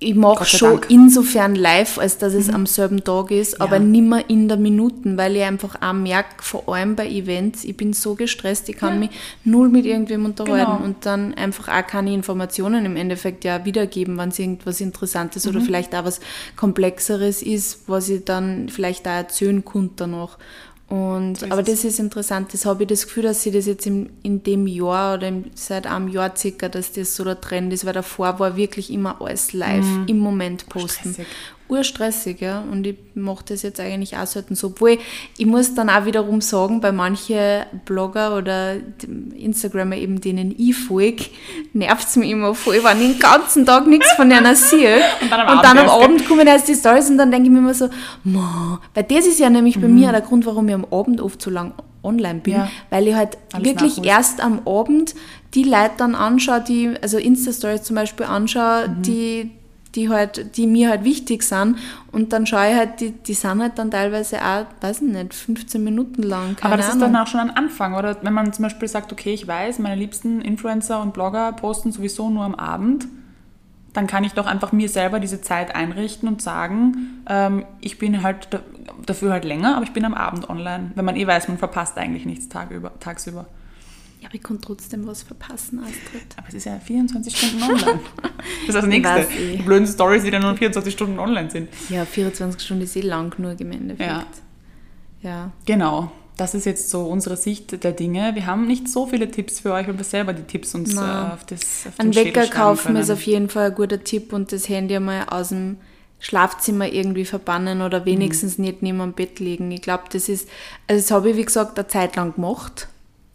ich 0.00 0.14
mache 0.14 0.44
schon 0.44 0.72
Dank. 0.74 0.86
insofern 0.90 1.56
live, 1.56 1.98
als 1.98 2.18
dass 2.18 2.32
es 2.32 2.48
am 2.50 2.66
selben 2.66 3.02
Tag 3.02 3.32
ist, 3.32 3.60
aber 3.60 3.78
Ja. 3.78 3.82
nicht 3.82 4.04
mehr 4.04 4.30
in 4.30 4.46
der 4.46 4.56
Minuten, 4.56 5.16
weil 5.16 5.34
ich 5.34 5.42
einfach 5.42 5.82
auch 5.82 5.92
merke, 5.92 6.36
vor 6.40 6.68
allem 6.72 6.94
bei 6.94 7.08
Events, 7.08 7.64
ich 7.64 7.76
bin 7.76 7.92
so 7.92 8.14
gestresst, 8.14 8.68
ich 8.68 8.76
kann 8.76 9.00
mich 9.00 9.10
null 9.42 9.68
mit 9.68 9.86
irgendwem 9.86 10.24
unterhalten 10.24 10.70
Genau. 10.72 10.84
und 10.84 11.04
dann 11.04 11.34
einfach 11.34 11.66
auch 11.68 11.84
keine 11.86 12.14
Informationen 12.14 12.86
im 12.86 12.94
Endeffekt 12.96 13.44
ja 13.44 13.64
wiedergeben, 13.64 14.16
wenn 14.18 14.28
es 14.28 14.38
irgendwas 14.38 14.80
Interessantes 14.80 15.44
Mhm. 15.44 15.50
oder 15.50 15.60
vielleicht 15.62 15.94
auch 15.96 16.04
was 16.04 16.20
Komplexeres 16.54 17.42
ist, 17.42 17.80
was 17.88 18.08
ich 18.08 18.24
dann 18.24 18.68
vielleicht 18.68 19.06
auch 19.08 19.12
erzählen 19.12 19.64
konnte 19.64 19.94
danach. 19.96 20.38
Und, 20.88 21.42
ist 21.42 21.52
aber 21.52 21.62
das 21.62 21.84
ist 21.84 21.98
interessant. 21.98 22.54
Das 22.54 22.64
habe 22.64 22.84
ich 22.84 22.88
das 22.88 23.06
Gefühl, 23.06 23.24
dass 23.24 23.42
sie 23.42 23.50
das 23.50 23.66
jetzt 23.66 23.86
im, 23.86 24.08
in 24.22 24.42
dem 24.42 24.66
Jahr 24.66 25.16
oder 25.16 25.28
im, 25.28 25.44
seit 25.54 25.86
einem 25.86 26.08
Jahr 26.08 26.34
circa, 26.34 26.68
dass 26.68 26.92
das 26.92 27.14
so 27.14 27.24
der 27.24 27.40
Trend 27.40 27.72
ist, 27.72 27.84
weil 27.84 27.92
davor 27.92 28.38
war 28.38 28.56
wirklich 28.56 28.90
immer 28.90 29.20
alles 29.20 29.52
live 29.52 29.84
im 30.06 30.18
Moment 30.18 30.68
posten. 30.68 31.10
Mhm. 31.10 31.12
Stressig. 31.12 31.26
Urstressig, 31.68 32.40
ja. 32.40 32.64
Und 32.70 32.86
ich 32.86 32.96
mache 33.14 33.44
das 33.48 33.62
jetzt 33.62 33.78
eigentlich 33.80 34.16
auch 34.16 34.26
selten 34.26 34.54
so. 34.54 34.68
Obwohl, 34.68 34.98
ich 35.36 35.46
muss 35.46 35.74
dann 35.74 35.90
auch 35.90 36.04
wiederum 36.06 36.40
sagen, 36.40 36.80
bei 36.80 36.92
manchen 36.92 37.62
Blogger 37.84 38.36
oder 38.36 38.76
Instagramer 39.36 39.96
eben, 39.96 40.20
denen 40.20 40.54
ich 40.56 40.76
folge, 40.76 41.24
nervt 41.72 42.08
es 42.08 42.16
mich 42.16 42.30
immer 42.30 42.54
voll, 42.54 42.80
wenn 42.82 43.00
ich 43.02 43.12
den 43.12 43.18
ganzen 43.20 43.66
Tag 43.66 43.86
nichts 43.86 44.10
von 44.12 44.30
einer 44.32 44.54
sehe. 44.54 44.96
Und 45.22 45.30
dann 45.30 45.40
am 45.40 45.58
und 45.58 45.64
dann 45.64 45.78
am 45.78 45.88
Abend 45.88 45.90
erst, 45.90 46.04
Abend 46.04 46.28
kommen 46.28 46.46
erst 46.46 46.68
die 46.68 46.74
Stories 46.74 47.10
und 47.10 47.18
dann 47.18 47.30
denke 47.30 47.46
ich 47.48 47.52
mir 47.52 47.58
immer 47.58 47.74
so, 47.74 47.88
Ma, 48.24 48.80
weil 48.94 49.04
das 49.04 49.26
ist 49.26 49.38
ja 49.38 49.50
nämlich 49.50 49.80
bei 49.80 49.88
mir 49.88 50.10
der 50.12 50.20
Grund, 50.22 50.46
warum 50.46 50.68
ich 50.68 50.74
am 50.74 50.86
Abend 50.90 51.20
oft 51.20 51.40
so 51.42 51.50
lang 51.50 51.72
online 52.02 52.40
bin, 52.40 52.54
Mhm. 52.54 52.58
Ja. 52.60 52.70
weil 52.90 53.08
ich 53.08 53.14
halt 53.14 53.36
Alles 53.52 53.64
wirklich 53.66 53.96
nachholst. 53.98 54.08
erst 54.08 54.40
am 54.40 54.60
Abend 54.66 55.14
die 55.54 55.64
Leute 55.64 55.90
dann 55.98 56.14
anschaue, 56.14 56.60
die, 56.66 56.90
also 57.02 57.18
Insta-Stories 57.18 57.82
zum 57.82 57.96
Beispiel 57.96 58.26
anschaue, 58.26 58.88
Mhm. 58.88 59.02
die, 59.02 59.50
die 59.94 60.08
halt, 60.08 60.56
die 60.56 60.66
mir 60.66 60.90
halt 60.90 61.04
wichtig 61.04 61.42
sind 61.42 61.76
und 62.12 62.32
dann 62.32 62.46
schaue 62.46 62.70
ich 62.70 62.76
halt, 62.76 63.00
die, 63.00 63.10
die 63.12 63.34
sind 63.34 63.60
halt 63.62 63.78
dann 63.78 63.90
teilweise 63.90 64.38
auch, 64.44 64.66
weiß 64.80 65.02
ich 65.02 65.08
nicht, 65.12 65.34
15 65.34 65.82
Minuten 65.82 66.22
lang, 66.22 66.56
Aber 66.60 66.76
das 66.76 66.86
ist 66.88 66.92
Ahnung. 66.96 67.12
dann 67.12 67.22
auch 67.22 67.26
schon 67.26 67.40
ein 67.40 67.50
Anfang, 67.50 67.94
oder? 67.94 68.16
Wenn 68.22 68.32
man 68.34 68.52
zum 68.52 68.64
Beispiel 68.64 68.88
sagt, 68.88 69.12
okay, 69.12 69.32
ich 69.32 69.46
weiß, 69.48 69.78
meine 69.78 69.96
liebsten 69.96 70.40
Influencer 70.40 71.00
und 71.00 71.14
Blogger 71.14 71.52
posten 71.52 71.90
sowieso 71.92 72.30
nur 72.30 72.44
am 72.44 72.54
Abend, 72.54 73.06
dann 73.94 74.06
kann 74.06 74.22
ich 74.22 74.32
doch 74.34 74.46
einfach 74.46 74.70
mir 74.72 74.88
selber 74.88 75.18
diese 75.18 75.40
Zeit 75.40 75.74
einrichten 75.74 76.28
und 76.28 76.42
sagen, 76.42 77.22
ähm, 77.28 77.64
ich 77.80 77.98
bin 77.98 78.22
halt 78.22 78.48
da- 78.50 78.60
dafür 79.06 79.32
halt 79.32 79.44
länger, 79.44 79.74
aber 79.76 79.84
ich 79.84 79.92
bin 79.92 80.04
am 80.04 80.14
Abend 80.14 80.48
online. 80.50 80.92
Wenn 80.94 81.04
man 81.06 81.16
eh 81.16 81.26
weiß, 81.26 81.48
man 81.48 81.58
verpasst 81.58 81.96
eigentlich 81.96 82.26
nichts 82.26 82.48
tagüber, 82.48 82.92
tagsüber. 83.00 83.46
Ja, 84.20 84.26
aber 84.28 84.34
ich 84.34 84.42
kann 84.42 84.60
trotzdem 84.60 85.06
was 85.06 85.22
verpassen, 85.22 85.80
Astrid. 85.80 86.22
Aber 86.36 86.48
es 86.48 86.54
ist 86.54 86.64
ja 86.66 86.78
24 86.78 87.36
Stunden 87.36 87.62
online. 87.62 88.00
Das 88.66 88.68
ist 88.68 88.74
das 88.74 88.86
Nächste. 88.86 89.14
weiß 89.14 89.30
eh. 89.38 89.56
Die 89.56 89.62
blöden 89.62 89.86
Stories, 89.86 90.22
die 90.24 90.30
dann 90.30 90.42
nur 90.42 90.56
24 90.56 90.92
Stunden 90.92 91.18
online 91.18 91.50
sind. 91.50 91.68
Ja, 91.88 92.04
24 92.04 92.60
Stunden 92.60 92.82
ist 92.84 92.96
eh 92.96 93.00
lang 93.00 93.30
genug 93.30 93.60
im 93.60 93.72
Endeffekt. 93.72 94.10
Ja. 94.10 94.26
ja. 95.22 95.52
Genau. 95.66 96.10
Das 96.36 96.54
ist 96.54 96.66
jetzt 96.66 96.90
so 96.90 97.02
unsere 97.06 97.36
Sicht 97.36 97.82
der 97.82 97.92
Dinge. 97.92 98.34
Wir 98.36 98.46
haben 98.46 98.66
nicht 98.66 98.88
so 98.88 99.06
viele 99.06 99.28
Tipps 99.30 99.58
für 99.60 99.72
euch, 99.72 99.88
weil 99.88 99.96
wir 99.98 100.04
selber 100.04 100.32
die 100.32 100.42
Tipps 100.44 100.72
uns 100.74 100.94
äh, 100.94 101.00
auf 101.00 101.44
das 101.46 101.86
auf 101.88 101.98
Ein 101.98 102.14
Wecker 102.14 102.46
kaufen 102.46 102.94
ist 102.96 103.10
auf 103.10 103.22
jeden 103.22 103.48
Fall 103.48 103.70
ein 103.70 103.74
guter 103.74 104.02
Tipp 104.04 104.32
und 104.32 104.52
das 104.52 104.68
Handy 104.68 104.94
einmal 104.94 105.24
aus 105.28 105.48
dem 105.48 105.78
Schlafzimmer 106.20 106.88
irgendwie 106.92 107.24
verbannen 107.24 107.80
oder 107.82 108.04
wenigstens 108.04 108.58
Mhm. 108.58 108.64
nicht 108.64 108.82
neben 108.82 108.98
dem 108.98 109.12
Bett 109.14 109.40
legen. 109.40 109.70
Ich 109.72 109.82
glaube, 109.82 110.04
das 110.12 110.28
ist, 110.28 110.48
also 110.86 111.00
das 111.02 111.10
habe 111.10 111.30
ich 111.30 111.36
wie 111.36 111.44
gesagt 111.44 111.78
eine 111.78 111.88
Zeit 111.88 112.14
lang 112.16 112.34
gemacht. 112.34 112.88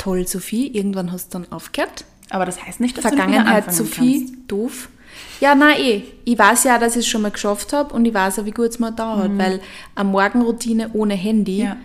Toll, 0.04 0.28
Sophie. 0.28 0.68
Irgendwann 0.68 1.12
hast 1.12 1.34
du 1.34 1.40
dann 1.40 1.52
aufgehört. 1.52 2.06
Aber 2.30 2.46
das 2.46 2.62
heißt 2.66 2.80
nicht, 2.80 2.98
dass 2.98 3.04
du 3.06 3.10
nicht 3.12 3.20
Vergangenheit, 3.24 3.74
Sophie, 3.74 4.26
kannst. 4.26 4.52
doof. 4.52 4.90
Ja, 5.40 5.54
nein, 5.56 5.76
eh. 5.80 6.04
Ich 6.26 6.38
weiß 6.38 6.64
ja, 6.64 6.78
dass 6.80 6.94
ich 6.96 7.02
es 7.06 7.08
schon 7.08 7.22
mal 7.22 7.32
geschafft 7.32 7.72
habe 7.74 7.94
und 7.94 8.04
ich 8.06 8.14
weiß 8.14 8.40
auch, 8.40 8.46
wie 8.46 8.52
gut 8.52 8.70
es 8.70 8.80
mir 8.80 8.92
dauert, 8.92 9.38
weil 9.38 9.60
eine 9.96 10.10
Morgenroutine 10.10 10.90
ohne 10.94 11.14
Handy 11.14 11.60
Mhm. 11.60 11.64
Ja. 11.66 11.78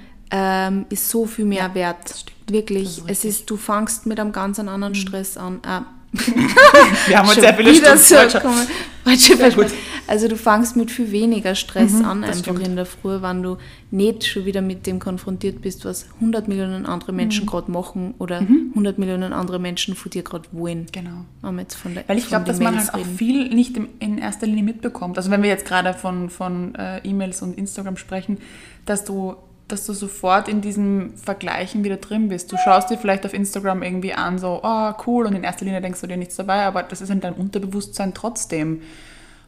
ähm, 0.69 0.87
ist 0.89 1.09
so 1.11 1.27
viel 1.27 1.45
mehr 1.45 1.75
wert. 1.75 2.25
Wirklich. 2.49 2.99
Ist 2.99 3.05
es 3.09 3.25
ist, 3.25 3.51
du 3.51 3.57
fangst 3.57 4.07
mit 4.07 4.19
einem 4.19 4.33
ganz 4.33 4.59
anderen 4.59 4.95
Stress 4.95 5.37
an. 5.37 5.61
Ah, 5.67 5.83
Wir 6.13 7.19
haben 7.19 7.27
heute 7.29 7.35
Schon 7.35 7.43
sehr 7.43 7.55
viele 7.55 7.75
Stunden 7.75 7.99
so 7.99 8.15
Deutscher. 8.15 8.43
Also 10.07 10.27
du 10.27 10.37
fängst 10.37 10.75
mit 10.75 10.91
viel 10.91 11.13
weniger 11.13 11.55
Stress 11.55 11.95
an, 12.03 12.23
das 12.23 12.39
einfach 12.39 12.55
stimmt. 12.55 12.67
in 12.67 12.77
der 12.77 12.87
Früh, 12.87 13.21
wenn 13.21 13.43
du 13.43 13.59
nicht 13.91 14.25
schon 14.25 14.47
wieder 14.47 14.63
mit 14.63 14.87
dem 14.87 14.99
konfrontiert 15.01 15.61
bist, 15.61 15.85
was 15.85 16.07
100 16.15 16.49
Millionen 16.49 16.87
andere 16.87 17.13
Menschen 17.13 17.45
Mhm. 17.45 17.49
gerade 17.51 17.71
machen 17.71 18.15
oder 18.19 18.41
100 18.41 18.99
Millionen 18.99 19.35
andere 19.35 19.59
Menschen 19.59 19.95
von 19.95 20.11
dir 20.11 20.23
gerade 20.23 20.49
wollen. 20.53 20.87
Genau. 20.93 21.27
Jetzt 21.59 21.75
von 21.75 21.93
der, 21.95 22.05
Weil 22.09 22.17
ich 22.17 22.27
glaube, 22.29 22.47
dass 22.47 22.59
man 22.59 22.79
halt 22.79 22.95
auch 22.95 23.05
viel 23.05 23.51
nicht 23.51 23.77
in 23.99 24.17
erster 24.17 24.47
Linie 24.47 24.63
mitbekommt. 24.65 25.19
Also 25.19 25.31
wenn 25.31 25.43
wir 25.43 25.51
jetzt 25.51 25.67
gerade 25.67 25.93
von, 25.93 26.31
von 26.31 26.75
äh, 26.75 27.07
E-Mails 27.07 27.43
und 27.43 27.59
Instagram 27.59 27.99
sprechen, 27.99 28.39
dass 28.87 29.05
du, 29.05 29.37
dass 29.69 29.85
du 29.87 29.93
sofort 29.93 30.49
in 30.49 30.61
diesem 30.63 31.17
Vergleichen 31.17 31.85
wieder 31.85 31.99
drin 31.99 32.29
bist. 32.29 32.51
Du 32.51 32.57
schaust 32.57 32.91
dir 32.91 32.97
vielleicht 32.99 33.25
auf 33.27 33.35
Instagram 33.35 33.83
irgendwie 33.83 34.15
an, 34.15 34.39
so, 34.39 34.61
oh, 34.63 34.93
cool, 35.07 35.27
und 35.27 35.35
in 35.35 35.45
erster 35.45 35.65
Linie 35.67 35.81
denkst 35.83 36.01
du 36.01 36.07
dir 36.07 36.17
nichts 36.17 36.37
dabei, 36.37 36.65
aber 36.65 36.83
das 36.83 37.01
ist 37.03 37.11
in 37.11 37.21
deinem 37.21 37.35
Unterbewusstsein 37.35 38.15
trotzdem. 38.15 38.81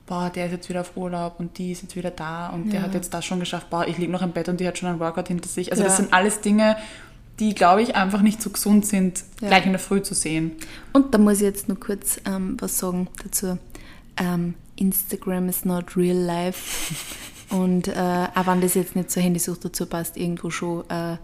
Boah, 0.07 0.29
der 0.35 0.47
ist 0.47 0.53
jetzt 0.53 0.69
wieder 0.69 0.81
auf 0.83 0.97
Urlaub 0.97 1.37
und 1.39 1.57
die 1.59 1.73
ist 1.73 1.83
jetzt 1.83 1.97
wieder 1.97 2.11
da 2.11 2.49
und 2.49 2.73
der 2.73 2.81
Ja. 2.81 2.87
hat 2.87 2.95
jetzt 2.95 3.15
das 3.15 3.25
schon 3.25 3.41
geschafft. 3.41 3.71
Boah, 3.71 3.87
ich 3.87 3.97
liege 3.97 4.11
noch 4.13 4.23
im 4.23 4.33
Bett 4.33 4.49
und 4.49 4.61
die 4.61 4.67
hat 4.67 4.77
schon 4.77 4.89
einen 4.89 5.01
Workout 5.01 5.29
hinter 5.29 5.49
sich. 5.49 5.71
Also 5.71 5.85
das 5.85 5.93
Ja. 5.93 5.97
sind 6.05 6.13
alles 6.13 6.41
Dinge, 6.41 6.77
die, 7.39 7.55
glaube 7.55 7.81
ich, 7.83 7.95
einfach 7.97 8.21
nicht 8.21 8.43
so 8.43 8.51
gesund 8.51 8.85
sind, 8.85 9.25
Ja. 9.41 9.49
gleich 9.49 9.65
in 9.67 9.73
der 9.73 9.79
Früh 9.79 10.03
zu 10.03 10.15
sehen. 10.15 10.53
Und 10.93 11.15
da 11.15 11.19
muss 11.19 11.37
ich 11.37 11.43
jetzt 11.43 11.69
nur 11.69 11.79
kurz 11.81 12.21
ähm, 12.27 12.57
was 12.61 12.77
sagen 12.79 13.09
dazu. 13.23 13.57
ähm, 14.19 14.55
Instagram 14.77 15.49
is 15.49 15.65
not 15.65 15.97
real 15.97 16.17
life. 16.17 16.93
Und 17.51 17.89
äh, 17.89 17.93
auch 18.35 18.47
wenn 18.47 18.61
das 18.61 18.75
jetzt 18.75 18.95
nicht 18.97 19.11
zur 19.11 19.23
Handysucht 19.23 19.65
dazu 19.65 19.87
passt, 19.87 20.17
irgendwo 20.17 20.51
schon, 20.51 20.89
äh, 20.89 21.17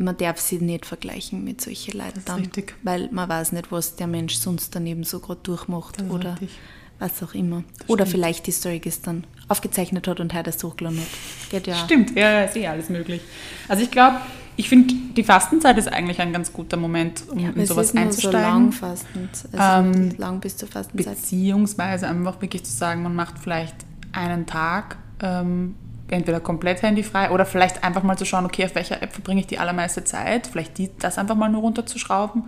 man 0.00 0.16
darf 0.16 0.38
sie 0.40 0.58
nicht 0.58 0.86
vergleichen 0.86 1.44
mit 1.44 1.60
solchen 1.60 1.98
Leuten 1.98 2.22
dann, 2.24 2.40
richtig. 2.40 2.74
weil 2.82 3.08
man 3.12 3.28
weiß 3.28 3.52
nicht, 3.52 3.70
was 3.72 3.96
der 3.96 4.06
Mensch 4.06 4.34
sonst 4.36 4.74
daneben 4.74 5.04
so 5.04 5.20
gerade 5.20 5.40
durchmacht 5.42 5.98
Das 5.98 6.06
ist 6.06 6.12
oder 6.12 6.32
richtig. 6.32 6.50
was 6.98 7.22
auch 7.22 7.34
immer. 7.34 7.62
Oder 7.86 8.06
vielleicht 8.06 8.46
die 8.46 8.52
Story 8.52 8.78
gestern 8.78 9.24
aufgezeichnet 9.48 10.06
hat 10.08 10.18
und 10.20 10.32
heute 10.34 10.44
das 10.50 10.62
hochgeladen 10.62 10.98
hat. 11.00 11.06
Geht 11.50 11.66
ja. 11.66 11.76
Stimmt, 11.76 12.16
ja, 12.16 12.30
ja, 12.30 12.42
ist 12.44 12.56
eh 12.56 12.66
alles 12.66 12.88
möglich. 12.88 13.20
Also 13.68 13.82
ich 13.82 13.90
glaube, 13.90 14.16
ich 14.58 14.68
finde, 14.70 14.94
die 15.14 15.24
Fastenzeit 15.24 15.76
ist 15.78 15.88
eigentlich 15.88 16.18
ein 16.20 16.32
ganz 16.32 16.52
guter 16.52 16.78
Moment, 16.78 17.22
um 17.28 17.38
Ja, 17.38 17.50
in 17.50 17.66
sowas 17.66 17.88
ist 17.88 17.94
nur 17.94 18.02
so 18.04 18.08
einzusteigen. 18.08 18.40
lang 18.40 18.72
fastend, 18.72 19.30
also 19.52 19.88
Ähm, 19.88 20.14
lang 20.18 20.40
bis 20.40 20.56
zur 20.56 20.68
Fastenzeit. 20.68 21.14
Beziehungsweise 21.16 22.08
einfach 22.08 22.40
wirklich 22.40 22.64
zu 22.64 22.72
sagen, 22.72 23.02
man 23.02 23.14
macht 23.14 23.38
vielleicht 23.38 23.76
einen 24.12 24.46
Tag 24.46 24.96
ähm, 25.20 25.74
entweder 26.08 26.40
komplett 26.40 26.82
handyfrei 26.82 27.30
oder 27.30 27.44
vielleicht 27.44 27.82
einfach 27.84 28.02
mal 28.02 28.16
zu 28.16 28.24
schauen, 28.24 28.44
okay, 28.44 28.64
auf 28.64 28.74
welcher 28.74 29.02
App 29.02 29.12
verbringe 29.12 29.40
ich 29.40 29.46
die 29.46 29.58
allermeiste 29.58 30.04
Zeit, 30.04 30.46
vielleicht 30.46 30.78
die, 30.78 30.90
das 30.98 31.18
einfach 31.18 31.34
mal 31.34 31.48
nur 31.48 31.62
runterzuschrauben. 31.62 32.44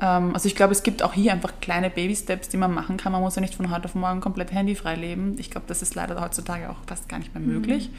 Ähm, 0.00 0.34
also 0.34 0.46
ich 0.46 0.54
glaube, 0.54 0.72
es 0.72 0.82
gibt 0.82 1.02
auch 1.02 1.12
hier 1.12 1.32
einfach 1.32 1.54
kleine 1.60 1.90
Baby-Steps, 1.90 2.48
die 2.48 2.56
man 2.56 2.72
machen 2.72 2.96
kann. 2.96 3.12
Man 3.12 3.20
muss 3.20 3.34
ja 3.34 3.40
nicht 3.40 3.54
von 3.54 3.70
heute 3.70 3.86
auf 3.86 3.94
morgen 3.94 4.20
komplett 4.20 4.52
handyfrei 4.52 4.94
leben. 4.94 5.36
Ich 5.38 5.50
glaube, 5.50 5.66
das 5.66 5.82
ist 5.82 5.94
leider 5.94 6.20
heutzutage 6.20 6.70
auch 6.70 6.76
fast 6.86 7.08
gar 7.08 7.18
nicht 7.18 7.34
mehr 7.34 7.42
möglich. 7.42 7.90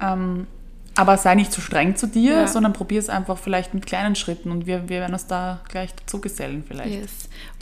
Ähm, 0.00 0.46
aber 0.94 1.16
sei 1.16 1.34
nicht 1.34 1.52
zu 1.52 1.60
streng 1.60 1.96
zu 1.96 2.06
dir, 2.06 2.32
Ja. 2.32 2.46
sondern 2.46 2.72
probier 2.72 2.98
es 2.98 3.08
einfach 3.08 3.38
vielleicht 3.38 3.72
mit 3.74 3.86
kleinen 3.86 4.14
Schritten 4.14 4.50
und 4.50 4.66
wir, 4.66 4.88
wir 4.88 5.00
werden 5.00 5.14
uns 5.14 5.26
da 5.26 5.60
gleich 5.68 5.94
dazu 5.94 6.20
gesellen 6.20 6.62
vielleicht. 6.66 6.90
Yes. 7.00 7.10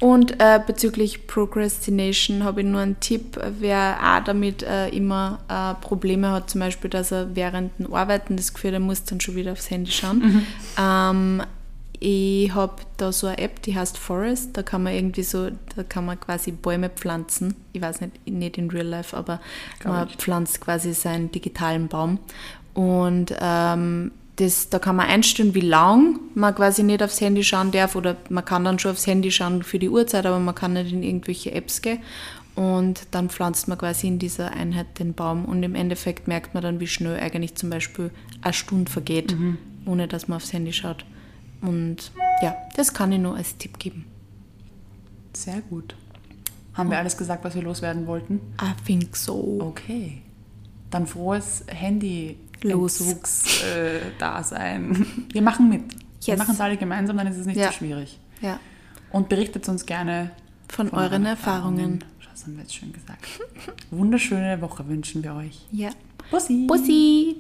Und 0.00 0.40
äh, 0.40 0.60
bezüglich 0.66 1.26
Procrastination 1.26 2.42
habe 2.44 2.60
ich 2.62 2.66
nur 2.66 2.80
einen 2.80 2.98
Tipp, 3.00 3.38
wer 3.60 3.98
auch 4.02 4.24
damit 4.24 4.62
äh, 4.62 4.88
immer 4.88 5.38
äh, 5.48 5.74
Probleme 5.80 6.30
hat, 6.32 6.50
zum 6.50 6.60
Beispiel, 6.60 6.90
dass 6.90 7.12
er 7.12 7.34
während 7.36 7.78
dem 7.78 7.92
Arbeiten 7.94 8.36
das 8.36 8.52
Gefühl, 8.54 8.74
er 8.74 8.80
muss 8.80 9.04
dann 9.04 9.20
schon 9.20 9.36
wieder 9.36 9.52
aufs 9.52 9.70
Handy 9.70 9.90
schauen. 9.92 10.44
Ähm, 10.78 11.42
ich 12.02 12.54
habe 12.54 12.76
da 12.96 13.12
so 13.12 13.26
eine 13.26 13.36
App, 13.36 13.60
die 13.62 13.76
heißt 13.76 13.98
Forest, 13.98 14.56
da 14.56 14.62
kann 14.62 14.82
man 14.82 14.94
irgendwie 14.94 15.22
so, 15.22 15.50
da 15.76 15.82
kann 15.82 16.06
man 16.06 16.18
quasi 16.18 16.50
Bäume 16.50 16.88
pflanzen. 16.88 17.54
Ich 17.74 17.82
weiß 17.82 18.00
nicht, 18.00 18.26
nicht 18.26 18.56
in 18.56 18.70
real 18.70 18.86
life, 18.86 19.14
aber 19.14 19.38
Glaub 19.80 19.94
man 19.94 20.08
ich. 20.08 20.16
pflanzt 20.16 20.62
quasi 20.62 20.94
seinen 20.94 21.30
digitalen 21.30 21.88
Baum. 21.88 22.18
Und 22.74 23.34
ähm, 23.40 24.12
das, 24.36 24.70
da 24.70 24.78
kann 24.78 24.96
man 24.96 25.06
einstellen, 25.06 25.54
wie 25.54 25.60
lang 25.60 26.18
man 26.34 26.54
quasi 26.54 26.82
nicht 26.82 27.02
aufs 27.02 27.20
Handy 27.20 27.44
schauen 27.44 27.72
darf 27.72 27.94
oder 27.94 28.16
man 28.30 28.44
kann 28.44 28.64
dann 28.64 28.78
schon 28.78 28.92
aufs 28.92 29.06
Handy 29.06 29.30
schauen 29.30 29.62
für 29.62 29.78
die 29.78 29.90
Uhrzeit, 29.90 30.24
aber 30.24 30.38
man 30.38 30.54
kann 30.54 30.72
nicht 30.72 30.92
in 30.92 31.02
irgendwelche 31.02 31.52
Apps 31.52 31.82
gehen. 31.82 32.00
Und 32.56 33.06
dann 33.12 33.30
pflanzt 33.30 33.68
man 33.68 33.78
quasi 33.78 34.08
in 34.08 34.18
dieser 34.18 34.52
Einheit 34.52 34.98
den 34.98 35.14
Baum 35.14 35.44
und 35.44 35.62
im 35.62 35.74
Endeffekt 35.74 36.26
merkt 36.26 36.54
man 36.54 36.62
dann, 36.62 36.80
wie 36.80 36.86
schnell 36.86 37.18
eigentlich 37.18 37.54
zum 37.54 37.70
Beispiel 37.70 38.10
eine 38.42 38.52
Stunde 38.52 38.90
vergeht, 38.90 39.36
ohne 39.86 40.08
dass 40.08 40.26
man 40.26 40.36
aufs 40.36 40.52
Handy 40.52 40.72
schaut. 40.72 41.04
Und 41.62 42.12
ja, 42.42 42.56
das 42.76 42.92
kann 42.92 43.12
ich 43.12 43.20
nur 43.20 43.36
als 43.36 43.56
Tipp 43.56 43.78
geben. 43.78 44.06
Sehr 45.32 45.60
gut. 45.60 45.94
Haben 46.74 46.90
wir 46.90 46.98
alles 46.98 47.16
gesagt, 47.16 47.44
was 47.44 47.54
wir 47.54 47.62
loswerden 47.62 48.06
wollten? 48.06 48.40
I 48.60 48.72
think 48.84 49.16
so. 49.16 49.58
Okay. 49.60 50.22
Dann 50.90 51.06
frohes 51.06 51.64
handy 51.68 52.36
Los. 52.62 53.00
äh, 53.62 54.00
dasein 54.18 55.06
Wir 55.32 55.42
machen 55.42 55.68
mit. 55.68 55.82
Wir 55.92 56.34
Yes. 56.34 56.38
machen 56.38 56.54
es 56.54 56.60
alle 56.60 56.76
gemeinsam, 56.76 57.16
dann 57.16 57.26
ist 57.28 57.38
es 57.38 57.46
nicht 57.46 57.56
Ja. 57.58 57.68
so 57.68 57.72
schwierig. 57.78 58.18
Ja, 58.42 58.60
Und 59.10 59.28
berichtet 59.30 59.66
uns 59.68 59.86
gerne 59.86 60.30
von, 60.68 60.90
euren 60.90 61.24
Erfahrungen. 61.26 62.04
Das 62.30 62.44
haben 62.44 62.54
wir 62.56 62.62
jetzt 62.62 62.74
schön 62.74 62.92
gesagt. 62.92 63.26
Wunderschöne 63.90 64.60
Woche 64.60 64.86
wünschen 64.88 65.22
wir 65.22 65.34
euch. 65.34 65.60
Ja. 65.72 65.90
Bussi. 66.30 66.66
Bussi! 66.66 67.36